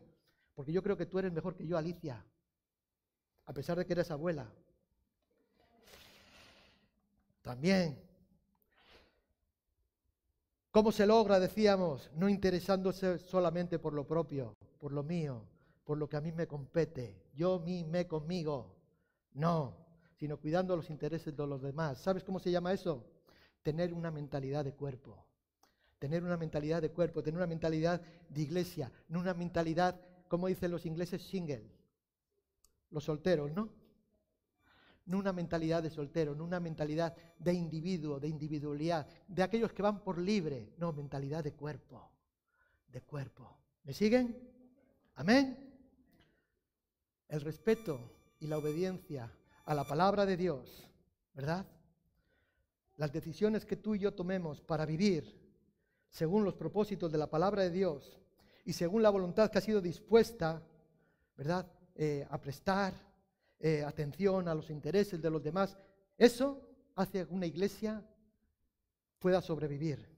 Porque 0.55 0.73
yo 0.73 0.83
creo 0.83 0.97
que 0.97 1.07
tú 1.07 1.19
eres 1.19 1.33
mejor 1.33 1.57
que 1.57 1.66
yo, 1.66 1.77
Alicia. 1.77 2.25
A 3.47 3.53
pesar 3.53 3.79
de 3.79 3.87
que 3.87 3.92
eres 3.92 4.11
abuela. 4.11 4.53
También. 7.47 7.97
¿Cómo 10.73 10.91
se 10.91 11.07
logra, 11.07 11.39
decíamos, 11.39 12.11
no 12.16 12.29
interesándose 12.29 13.20
solamente 13.20 13.79
por 13.79 13.93
lo 13.93 14.05
propio, 14.05 14.57
por 14.81 14.91
lo 14.91 15.05
mío, 15.05 15.45
por 15.85 15.97
lo 15.97 16.09
que 16.09 16.16
a 16.16 16.20
mí 16.20 16.33
me 16.33 16.49
compete? 16.49 17.23
yo, 17.35 17.61
mí, 17.61 17.85
me, 17.85 18.09
conmigo. 18.09 18.75
No, 19.35 19.77
sino 20.16 20.39
cuidando 20.39 20.75
los 20.75 20.91
intereses 20.91 21.37
de 21.37 21.47
los 21.47 21.62
demás. 21.62 21.99
¿Sabes 21.99 22.25
cómo 22.25 22.41
se 22.41 22.51
llama 22.51 22.73
eso? 22.73 23.05
Tener 23.62 23.95
una 23.95 24.11
mentalidad 24.11 24.64
de 24.64 24.73
cuerpo. 24.73 25.25
Tener 26.01 26.25
una 26.25 26.37
mentalidad 26.37 26.83
de 26.83 26.91
cuerpo, 26.91 27.23
tener 27.23 27.39
una 27.39 27.47
mentalidad 27.47 28.03
de 28.29 28.43
iglesia, 28.43 28.91
no 29.09 29.20
una 29.20 29.35
mentalidad, 29.35 30.01
como 30.27 30.49
dicen 30.49 30.73
los 30.73 30.85
ingleses, 30.85 31.23
single. 31.23 31.70
Los 32.91 33.05
solteros, 33.05 33.53
¿no? 33.53 33.86
No 35.07 35.19
una 35.19 35.33
mentalidad 35.33 35.83
de 35.83 35.91
soltero, 35.91 36.35
no 36.35 36.45
una 36.45 36.61
mentalidad 36.61 37.15
de 37.39 37.53
individuo, 37.53 38.21
de 38.21 38.29
individualidad, 38.29 39.07
de 39.27 39.43
aquellos 39.43 39.73
que 39.73 39.83
van 39.83 40.03
por 40.03 40.19
libre. 40.19 40.75
No, 40.79 40.93
mentalidad 40.93 41.43
de 41.45 41.53
cuerpo, 41.53 42.11
de 42.89 43.01
cuerpo. 43.03 43.57
¿Me 43.85 43.93
siguen? 43.93 44.37
Amén 45.15 45.67
el 47.29 47.41
respeto 47.41 48.01
y 48.39 48.47
la 48.47 48.59
obediencia 48.59 49.33
a 49.65 49.75
la 49.75 49.85
palabra 49.85 50.27
de 50.27 50.37
Dios, 50.37 50.89
¿verdad? 51.35 51.67
Las 52.97 53.13
decisiones 53.13 53.65
que 53.65 53.77
tú 53.77 53.95
y 53.95 53.99
yo 53.99 54.15
tomemos 54.15 54.61
para 54.61 54.87
vivir 54.87 55.45
según 56.09 56.45
los 56.45 56.55
propósitos 56.55 57.11
de 57.11 57.19
la 57.19 57.29
palabra 57.29 57.63
de 57.63 57.71
Dios 57.71 58.19
y 58.65 58.73
según 58.73 59.03
la 59.03 59.11
voluntad 59.11 59.51
que 59.51 59.59
ha 59.59 59.63
sido 59.63 59.81
dispuesta, 59.81 60.63
¿verdad? 61.37 61.67
Eh, 61.95 62.27
a 62.31 62.41
prestar, 62.41 62.95
eh, 63.59 63.83
atención 63.83 64.49
a 64.49 64.55
los 64.55 64.71
intereses 64.71 65.21
de 65.21 65.31
los 65.31 65.43
demás. 65.43 65.77
Eso 66.17 66.69
hace 66.95 67.27
que 67.27 67.35
una 67.35 67.47
iglesia 67.47 68.05
pueda 69.19 69.41
sobrevivir. 69.41 70.09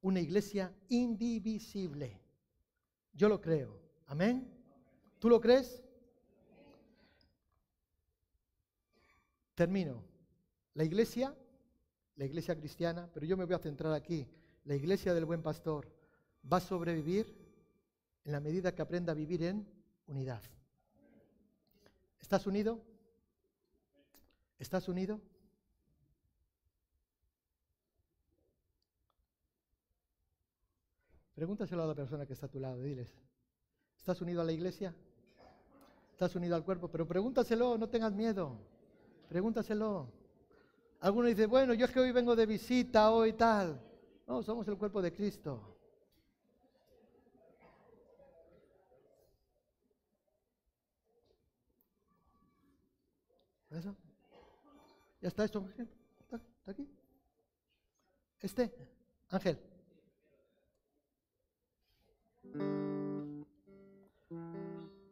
Una 0.00 0.20
iglesia 0.20 0.72
indivisible. 0.88 2.20
Yo 3.12 3.28
lo 3.28 3.40
creo. 3.40 3.80
Amén. 4.06 4.48
¿Tú 5.18 5.28
lo 5.28 5.40
crees? 5.40 5.82
Termino. 9.54 10.04
La 10.74 10.84
iglesia, 10.84 11.36
la 12.16 12.24
iglesia 12.24 12.56
cristiana, 12.56 13.10
pero 13.12 13.26
yo 13.26 13.36
me 13.36 13.44
voy 13.44 13.54
a 13.54 13.58
centrar 13.58 13.92
aquí, 13.92 14.28
la 14.64 14.76
iglesia 14.76 15.12
del 15.14 15.24
buen 15.24 15.42
pastor 15.42 15.90
va 16.50 16.58
a 16.58 16.60
sobrevivir 16.60 17.36
en 18.24 18.32
la 18.32 18.40
medida 18.40 18.74
que 18.74 18.82
aprenda 18.82 19.12
a 19.12 19.16
vivir 19.16 19.42
en 19.42 19.66
unidad. 20.06 20.42
¿Estás 22.20 22.46
unido? 22.46 22.84
¿Estás 24.58 24.88
unido? 24.88 25.20
Pregúntaselo 31.34 31.84
a 31.84 31.86
la 31.86 31.94
persona 31.94 32.26
que 32.26 32.32
está 32.32 32.46
a 32.46 32.50
tu 32.50 32.58
lado, 32.58 32.82
diles, 32.82 33.08
¿estás 33.96 34.20
unido 34.20 34.40
a 34.40 34.44
la 34.44 34.52
iglesia? 34.52 34.92
¿Estás 36.10 36.34
unido 36.34 36.56
al 36.56 36.64
cuerpo? 36.64 36.88
Pero 36.88 37.06
pregúntaselo, 37.06 37.78
no 37.78 37.88
tengas 37.88 38.12
miedo. 38.12 38.58
Pregúntaselo. 39.28 40.08
Alguno 40.98 41.28
dice, 41.28 41.46
bueno, 41.46 41.74
yo 41.74 41.84
es 41.84 41.92
que 41.92 42.00
hoy 42.00 42.10
vengo 42.10 42.34
de 42.34 42.44
visita, 42.44 43.12
hoy 43.12 43.34
tal. 43.34 43.80
No, 44.26 44.42
somos 44.42 44.66
el 44.66 44.76
cuerpo 44.76 45.00
de 45.00 45.12
Cristo. 45.12 45.76
¿Eso? 53.70 53.94
¿Ya 55.20 55.28
está 55.28 55.44
esto? 55.44 55.68
¿Está, 56.20 56.36
está 56.36 56.70
aquí? 56.70 56.88
Este, 58.40 58.72
Ángel. 59.30 59.58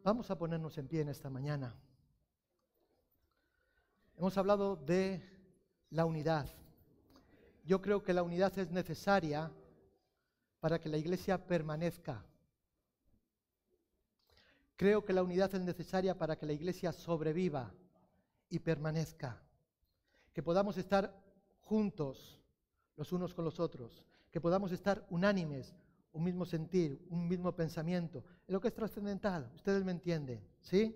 Vamos 0.03 0.31
a 0.31 0.37
ponernos 0.37 0.77
en 0.77 0.87
pie 0.87 1.01
en 1.01 1.09
esta 1.09 1.29
mañana. 1.29 1.75
Hemos 4.15 4.37
hablado 4.37 4.77
de 4.77 5.21
la 5.89 6.05
unidad. 6.05 6.47
Yo 7.65 7.81
creo 7.81 8.01
que 8.01 8.13
la 8.13 8.23
unidad 8.23 8.57
es 8.57 8.71
necesaria 8.71 9.51
para 10.61 10.79
que 10.79 10.87
la 10.87 10.97
iglesia 10.97 11.45
permanezca. 11.45 12.23
Creo 14.77 15.03
que 15.03 15.11
la 15.11 15.23
unidad 15.23 15.53
es 15.53 15.61
necesaria 15.61 16.17
para 16.17 16.37
que 16.37 16.45
la 16.45 16.53
iglesia 16.53 16.93
sobreviva 16.93 17.73
y 18.49 18.59
permanezca. 18.59 19.41
Que 20.37 20.43
podamos 20.43 20.77
estar 20.77 21.11
juntos 21.61 22.39
los 22.95 23.11
unos 23.11 23.33
con 23.33 23.43
los 23.43 23.59
otros. 23.59 24.05
Que 24.29 24.39
podamos 24.39 24.71
estar 24.71 25.03
unánimes, 25.09 25.73
un 26.13 26.23
mismo 26.23 26.45
sentir, 26.45 27.03
un 27.09 27.27
mismo 27.27 27.55
pensamiento. 27.55 28.23
En 28.47 28.53
lo 28.53 28.61
que 28.61 28.67
es 28.67 28.73
trascendental, 28.75 29.51
ustedes 29.55 29.83
me 29.83 29.93
entienden, 29.93 30.47
¿sí? 30.61 30.95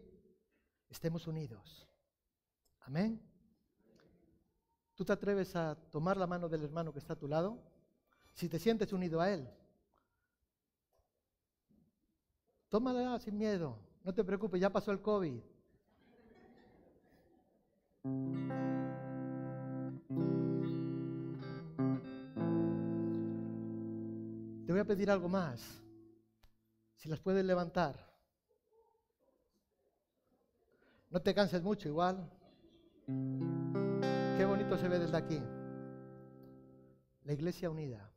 Estemos 0.92 1.26
unidos. 1.26 1.88
Amén. 2.82 3.20
¿Tú 4.94 5.04
te 5.04 5.14
atreves 5.14 5.56
a 5.56 5.74
tomar 5.90 6.18
la 6.18 6.28
mano 6.28 6.48
del 6.48 6.64
hermano 6.64 6.94
que 6.94 7.00
está 7.00 7.14
a 7.14 7.20
tu 7.20 7.28
lado? 7.28 7.58
Si 8.36 8.48
te 8.48 8.60
sientes 8.60 8.94
unido 8.94 9.20
a 9.22 9.32
él. 9.32 9.50
Tómala 12.70 13.18
sin 13.18 13.40
miedo. 13.40 13.80
No 14.04 14.14
te 14.14 14.24
preocupes, 14.24 14.62
ya 14.62 14.70
pasó 14.70 14.92
el 14.92 15.02
COVID. 15.02 15.42
Voy 24.82 24.86
a 24.86 24.96
pedir 24.96 25.12
algo 25.12 25.30
más. 25.30 25.62
Si 26.96 27.08
las 27.08 27.20
puedes 27.20 27.46
levantar. 27.46 27.96
No 31.12 31.22
te 31.22 31.36
canses 31.36 31.62
mucho 31.62 31.88
igual. 31.88 32.28
Qué 33.06 34.46
bonito 34.46 34.78
se 34.80 34.88
ve 34.88 34.98
desde 34.98 35.18
aquí. 35.18 35.40
La 37.26 37.34
iglesia 37.34 37.70
unida. 37.70 38.12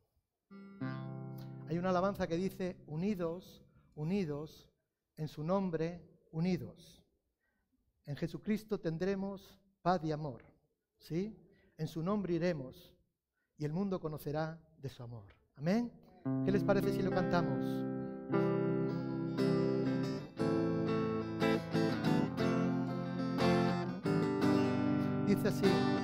Hay 1.69 1.77
una 1.77 1.91
alabanza 1.91 2.27
que 2.27 2.37
dice, 2.37 2.77
unidos, 2.87 3.63
unidos, 3.95 4.71
en 5.17 5.29
su 5.29 5.45
nombre, 5.45 6.01
unidos. 6.31 7.03
En 8.07 8.17
Jesucristo 8.17 8.81
tendremos 8.81 9.59
paz 9.83 10.03
y 10.03 10.13
amor. 10.13 10.43
¿Sí? 10.99 11.37
En 11.77 11.89
su 11.89 12.03
nombre 12.03 12.35
iremos 12.35 12.95
y 13.59 13.67
el 13.67 13.73
mundo 13.73 14.01
conocerá 14.01 14.59
de 14.79 14.89
su 14.89 15.03
amor. 15.03 15.27
Amén. 15.57 16.04
¿Qué 16.25 16.53
les 16.53 16.65
parece 16.65 16.91
si 16.91 17.03
lo 17.03 17.11
cantamos? 17.11 17.85
dice 25.27 25.49
así. 25.49 26.04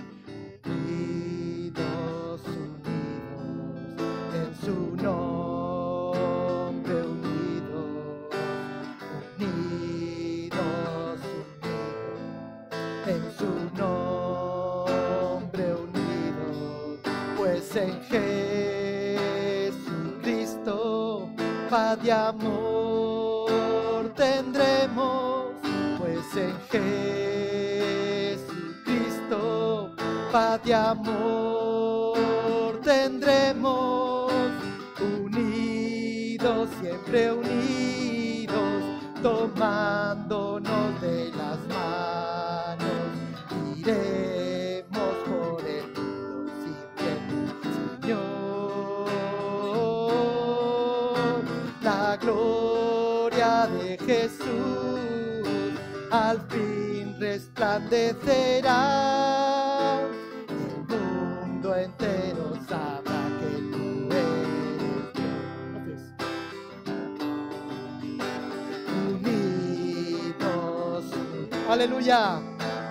Aleluya, 72.00 72.40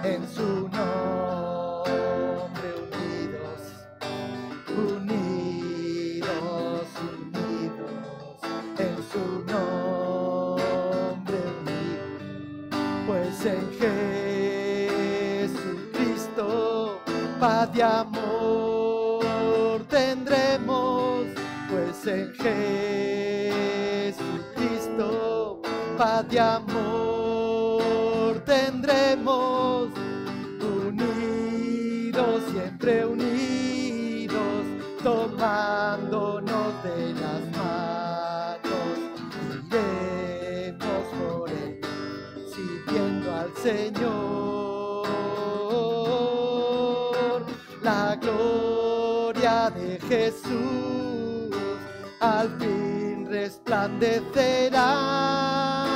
en 0.04 0.28
su 0.30 0.70
nombre 0.70 1.90
unidos, 2.92 3.62
unidos, 4.78 6.28
unidos, 7.18 7.92
en 8.78 8.98
su 9.12 9.24
nombre 9.52 11.38
unidos, 11.60 12.78
pues 13.08 13.46
en 13.46 13.64
Jesucristo 15.90 16.46
paz 17.40 17.74
de 17.74 17.84
amor 17.84 18.40
en 22.06 22.34
Jesucristo, 24.04 25.62
paz 25.98 26.30
de 26.30 26.40
amor 26.40 27.09
tendremos, 28.82 29.90
unidos, 30.62 32.44
siempre 32.52 33.06
unidos, 33.06 34.66
tomándonos 35.04 36.84
de 36.84 37.14
las 37.14 37.42
manos, 37.58 38.98
iremos 39.50 41.06
por 41.20 41.50
él, 41.50 41.82
siguiendo 42.54 43.36
al 43.36 43.52
Señor, 43.58 45.06
la 47.82 48.16
gloria 48.16 49.70
de 49.72 50.00
Jesús 50.08 51.54
al 52.22 52.50
fin 52.60 53.28
resplandecerá 53.30 55.89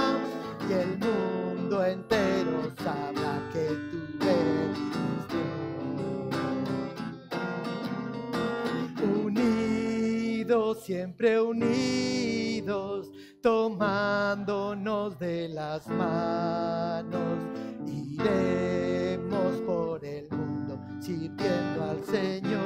siempre 10.83 11.39
unidos, 11.39 13.09
tomándonos 13.41 15.17
de 15.17 15.47
las 15.47 15.87
manos, 15.87 17.39
iremos 17.87 19.61
por 19.65 20.03
el 20.03 20.27
mundo 20.29 20.77
sirviendo 20.99 21.85
al 21.89 22.03
Señor. 22.03 22.61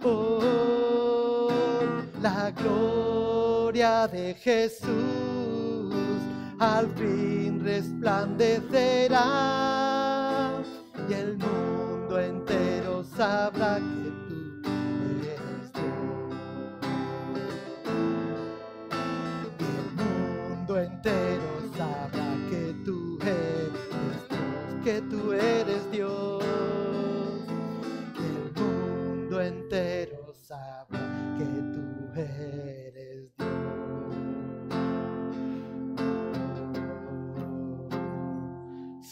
Por 0.00 0.44
la 2.22 2.52
gloria 2.52 4.06
de 4.06 4.34
Jesús 4.34 5.92
al 6.60 6.86
fin 6.94 7.64
resplandecerá 7.64 10.62
y 11.08 11.12
el 11.12 11.38
mundo 11.38 12.20
entero 12.20 13.02
sabrá 13.02 13.78
que 13.78 14.11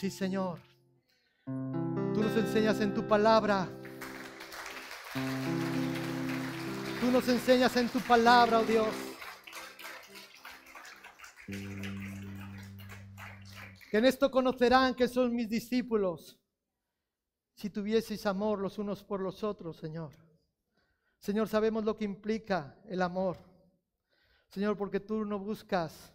Sí, 0.00 0.08
Señor. 0.08 0.58
Tú 1.44 2.22
nos 2.22 2.34
enseñas 2.34 2.80
en 2.80 2.94
tu 2.94 3.06
palabra. 3.06 3.68
Tú 7.02 7.10
nos 7.10 7.28
enseñas 7.28 7.76
en 7.76 7.86
tu 7.90 8.00
palabra, 8.00 8.60
oh 8.60 8.64
Dios. 8.64 8.88
Que 13.90 13.98
en 13.98 14.06
esto 14.06 14.30
conocerán 14.30 14.94
que 14.94 15.06
son 15.06 15.36
mis 15.36 15.50
discípulos. 15.50 16.40
Si 17.52 17.68
tuvieseis 17.68 18.24
amor 18.24 18.58
los 18.58 18.78
unos 18.78 19.04
por 19.04 19.20
los 19.20 19.44
otros, 19.44 19.76
Señor. 19.76 20.12
Señor, 21.18 21.46
sabemos 21.46 21.84
lo 21.84 21.98
que 21.98 22.06
implica 22.06 22.74
el 22.88 23.02
amor. 23.02 23.36
Señor, 24.48 24.78
porque 24.78 25.00
tú 25.00 25.26
no 25.26 25.38
buscas, 25.38 26.14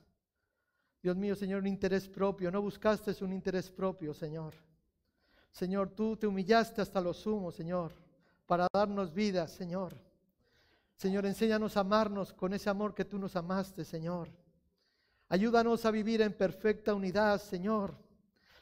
Dios 1.06 1.16
mío, 1.18 1.36
Señor, 1.36 1.60
un 1.60 1.68
interés 1.68 2.10
propio. 2.10 2.50
No 2.50 2.64
buscaste 2.64 3.24
un 3.24 3.32
interés 3.32 3.70
propio, 3.70 4.12
Señor. 4.12 4.56
Señor, 5.52 5.92
tú 5.92 6.18
te 6.18 6.26
humillaste 6.26 6.82
hasta 6.82 7.00
lo 7.00 7.14
sumo, 7.14 7.52
Señor, 7.52 7.94
para 8.48 8.68
darnos 8.74 9.14
vida, 9.14 9.48
Señor. 9.48 9.94
Señor, 10.96 11.28
enséñanos 11.28 11.78
a 11.78 11.82
amarnos 11.82 12.34
con 12.34 12.56
ese 12.56 12.72
amor 12.72 12.96
que 12.96 13.06
tú 13.06 13.20
nos 13.20 13.36
amaste, 13.36 13.86
Señor. 13.86 14.30
Ayúdanos 15.30 15.86
a 15.86 15.92
vivir 15.92 16.24
en 16.24 16.34
perfecta 16.34 16.96
unidad, 16.96 17.40
Señor. 17.40 17.96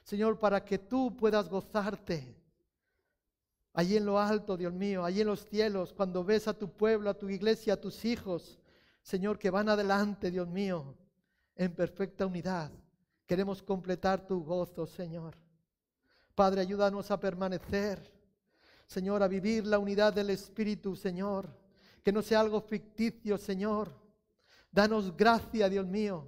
Señor, 0.03 0.37
para 0.37 0.65
que 0.65 0.79
tú 0.79 1.15
puedas 1.15 1.47
gozarte 1.47 2.35
allí 3.71 3.95
en 3.95 4.05
lo 4.05 4.19
alto, 4.19 4.57
Dios 4.57 4.73
mío, 4.73 5.05
allí 5.05 5.21
en 5.21 5.27
los 5.27 5.45
cielos, 5.45 5.93
cuando 5.93 6.25
ves 6.25 6.49
a 6.49 6.53
tu 6.53 6.69
pueblo, 6.69 7.09
a 7.09 7.17
tu 7.17 7.29
iglesia, 7.29 7.75
a 7.75 7.79
tus 7.79 8.03
hijos, 8.03 8.59
Señor, 9.01 9.39
que 9.39 9.49
van 9.49 9.69
adelante, 9.69 10.29
Dios 10.29 10.49
mío, 10.49 10.97
en 11.55 11.73
perfecta 11.73 12.25
unidad. 12.25 12.71
Queremos 13.25 13.61
completar 13.61 14.25
tu 14.25 14.43
gozo, 14.43 14.85
Señor. 14.85 15.35
Padre, 16.35 16.61
ayúdanos 16.61 17.11
a 17.11 17.19
permanecer, 17.19 18.11
Señor, 18.87 19.23
a 19.23 19.27
vivir 19.27 19.65
la 19.65 19.79
unidad 19.79 20.13
del 20.13 20.31
Espíritu, 20.31 20.95
Señor. 20.95 21.47
Que 22.03 22.11
no 22.11 22.21
sea 22.21 22.41
algo 22.41 22.59
ficticio, 22.61 23.37
Señor. 23.37 23.93
Danos 24.71 25.15
gracia, 25.15 25.69
Dios 25.69 25.85
mío, 25.85 26.27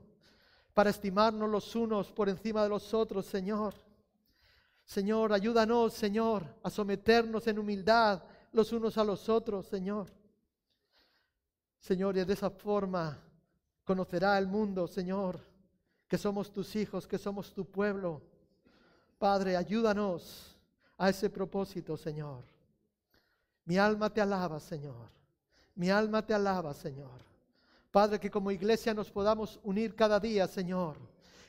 para 0.74 0.92
estimarnos 0.92 1.50
los 1.50 1.76
unos 1.76 2.12
por 2.12 2.30
encima 2.30 2.64
de 2.64 2.70
los 2.70 2.94
otros, 2.94 3.26
Señor. 3.26 3.74
Señor, 4.86 5.34
ayúdanos, 5.34 5.94
Señor, 5.94 6.46
a 6.62 6.70
someternos 6.70 7.48
en 7.48 7.58
humildad 7.58 8.24
los 8.52 8.72
unos 8.72 8.98
a 8.98 9.04
los 9.04 9.28
otros, 9.28 9.66
Señor. 9.66 10.08
Señor, 11.80 12.18
y 12.18 12.24
de 12.24 12.34
esa 12.34 12.50
forma 12.50 13.20
conocerá 13.86 14.38
el 14.38 14.48
mundo, 14.48 14.88
Señor, 14.88 15.40
que 16.08 16.18
somos 16.18 16.52
tus 16.52 16.76
hijos, 16.76 17.08
que 17.08 17.18
somos 17.18 17.54
tu 17.54 17.66
pueblo. 17.66 18.22
Padre, 19.18 19.56
ayúdanos 19.56 20.58
a 20.98 21.10
ese 21.10 21.30
propósito, 21.30 21.96
Señor. 21.96 22.44
Mi 23.64 23.78
alma 23.78 24.10
te 24.10 24.22
alaba, 24.22 24.60
Señor. 24.60 25.10
Mi 25.76 25.90
alma 25.90 26.26
te 26.26 26.34
alaba, 26.34 26.74
Señor. 26.74 27.22
Padre, 27.92 28.20
que 28.20 28.30
como 28.30 28.52
iglesia 28.52 28.94
nos 28.94 29.10
podamos 29.10 29.60
unir 29.64 29.96
cada 29.96 30.20
día, 30.20 30.48
Señor. 30.48 30.98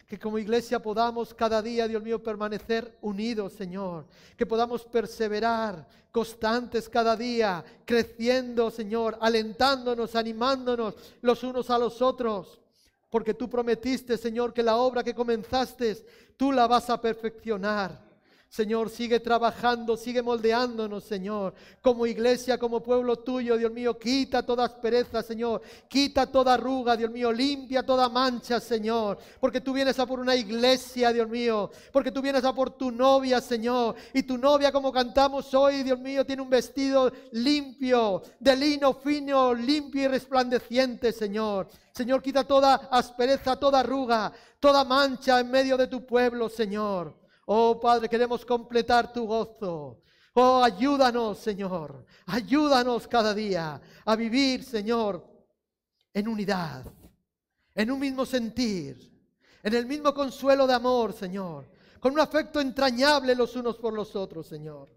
Que 0.06 0.18
como 0.18 0.38
iglesia 0.38 0.80
podamos 0.80 1.34
cada 1.34 1.60
día, 1.60 1.88
Dios 1.88 2.02
mío, 2.02 2.22
permanecer 2.22 2.96
unidos, 3.00 3.54
Señor. 3.54 4.06
Que 4.36 4.46
podamos 4.46 4.84
perseverar 4.84 5.86
constantes 6.12 6.88
cada 6.88 7.16
día, 7.16 7.64
creciendo, 7.84 8.70
Señor, 8.70 9.18
alentándonos, 9.20 10.14
animándonos 10.14 10.94
los 11.22 11.42
unos 11.42 11.70
a 11.70 11.78
los 11.78 12.00
otros. 12.00 12.60
Porque 13.10 13.34
tú 13.34 13.50
prometiste, 13.50 14.16
Señor, 14.16 14.52
que 14.52 14.62
la 14.62 14.76
obra 14.76 15.02
que 15.02 15.14
comenzaste, 15.14 15.96
tú 16.36 16.52
la 16.52 16.66
vas 16.66 16.88
a 16.88 17.00
perfeccionar. 17.00 18.05
Señor, 18.56 18.88
sigue 18.88 19.20
trabajando, 19.20 19.98
sigue 19.98 20.22
moldeándonos, 20.22 21.04
Señor. 21.04 21.52
Como 21.82 22.06
iglesia, 22.06 22.56
como 22.56 22.82
pueblo 22.82 23.16
tuyo, 23.16 23.58
Dios 23.58 23.70
mío, 23.70 23.98
quita 23.98 24.46
toda 24.46 24.64
aspereza, 24.64 25.22
Señor. 25.22 25.60
Quita 25.86 26.24
toda 26.24 26.54
arruga, 26.54 26.96
Dios 26.96 27.10
mío. 27.10 27.30
Limpia 27.30 27.84
toda 27.84 28.08
mancha, 28.08 28.58
Señor. 28.58 29.18
Porque 29.40 29.60
tú 29.60 29.74
vienes 29.74 29.98
a 29.98 30.06
por 30.06 30.20
una 30.20 30.34
iglesia, 30.34 31.12
Dios 31.12 31.28
mío. 31.28 31.70
Porque 31.92 32.10
tú 32.10 32.22
vienes 32.22 32.46
a 32.46 32.54
por 32.54 32.70
tu 32.70 32.90
novia, 32.90 33.42
Señor. 33.42 33.94
Y 34.14 34.22
tu 34.22 34.38
novia, 34.38 34.72
como 34.72 34.90
cantamos 34.90 35.52
hoy, 35.52 35.82
Dios 35.82 35.98
mío, 35.98 36.24
tiene 36.24 36.40
un 36.40 36.48
vestido 36.48 37.12
limpio, 37.32 38.22
de 38.40 38.56
lino 38.56 38.94
fino, 38.94 39.52
limpio 39.52 40.04
y 40.04 40.08
resplandeciente, 40.08 41.12
Señor. 41.12 41.68
Señor, 41.92 42.22
quita 42.22 42.42
toda 42.42 42.88
aspereza, 42.90 43.54
toda 43.56 43.80
arruga, 43.80 44.32
toda 44.58 44.82
mancha 44.82 45.40
en 45.40 45.50
medio 45.50 45.76
de 45.76 45.88
tu 45.88 46.06
pueblo, 46.06 46.48
Señor. 46.48 47.25
Oh 47.46 47.78
Padre, 47.80 48.08
queremos 48.08 48.44
completar 48.44 49.12
tu 49.12 49.26
gozo. 49.26 50.02
Oh, 50.34 50.62
ayúdanos, 50.62 51.38
Señor. 51.38 52.04
Ayúdanos 52.26 53.06
cada 53.06 53.32
día 53.32 53.80
a 54.04 54.16
vivir, 54.16 54.62
Señor, 54.64 55.24
en 56.12 56.28
unidad, 56.28 56.84
en 57.74 57.90
un 57.90 58.00
mismo 58.00 58.26
sentir, 58.26 59.12
en 59.62 59.74
el 59.74 59.86
mismo 59.86 60.12
consuelo 60.12 60.66
de 60.66 60.74
amor, 60.74 61.12
Señor, 61.12 61.66
con 62.00 62.12
un 62.12 62.20
afecto 62.20 62.60
entrañable 62.60 63.34
los 63.34 63.54
unos 63.54 63.76
por 63.76 63.94
los 63.94 64.14
otros, 64.16 64.46
Señor, 64.46 64.88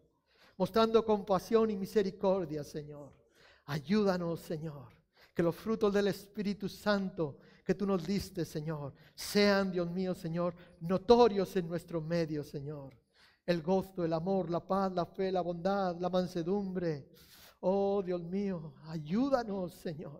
mostrando 0.58 1.06
compasión 1.06 1.70
y 1.70 1.76
misericordia, 1.76 2.64
Señor. 2.64 3.14
Ayúdanos, 3.66 4.40
Señor, 4.40 4.90
que 5.34 5.44
los 5.44 5.56
frutos 5.56 5.94
del 5.94 6.08
Espíritu 6.08 6.68
Santo 6.68 7.38
que 7.70 7.76
tú 7.76 7.86
nos 7.86 8.04
diste, 8.04 8.46
Señor, 8.46 8.96
sean, 9.14 9.72
Dios 9.72 9.92
mío, 9.92 10.16
Señor, 10.16 10.56
notorios 10.80 11.56
en 11.56 11.68
nuestro 11.68 12.02
medio, 12.02 12.44
Señor. 12.44 13.00
El 13.46 13.62
gozo, 13.62 14.04
el 14.04 14.12
amor, 14.14 14.50
la 14.50 14.60
paz, 14.60 14.92
la 14.92 15.06
fe, 15.06 15.32
la 15.32 15.42
bondad, 15.42 15.96
la 16.00 16.10
mansedumbre. 16.10 17.12
Oh, 17.60 18.02
Dios 18.04 18.24
mío, 18.24 18.74
ayúdanos, 18.88 19.76
Señor, 19.76 20.20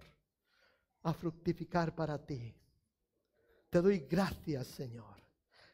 a 1.02 1.12
fructificar 1.12 1.96
para 1.96 2.24
ti. 2.24 2.56
Te 3.72 3.82
doy 3.82 4.06
gracias, 4.08 4.68
Señor. 4.68 5.16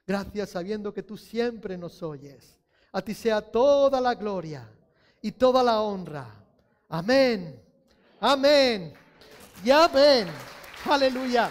Gracias 0.07 0.51
sabiendo 0.51 0.93
que 0.93 1.03
tú 1.03 1.17
siempre 1.17 1.77
nos 1.77 2.01
oyes. 2.01 2.57
A 2.93 3.01
ti 3.01 3.13
sea 3.13 3.41
toda 3.41 3.99
la 3.99 4.15
gloria 4.15 4.65
y 5.21 5.33
toda 5.33 5.61
la 5.61 5.81
honra. 5.81 6.25
Amén. 6.87 7.61
Amén. 8.21 8.93
Y 9.61 9.71
amén. 9.71 10.54
Aleluya. 10.89 11.49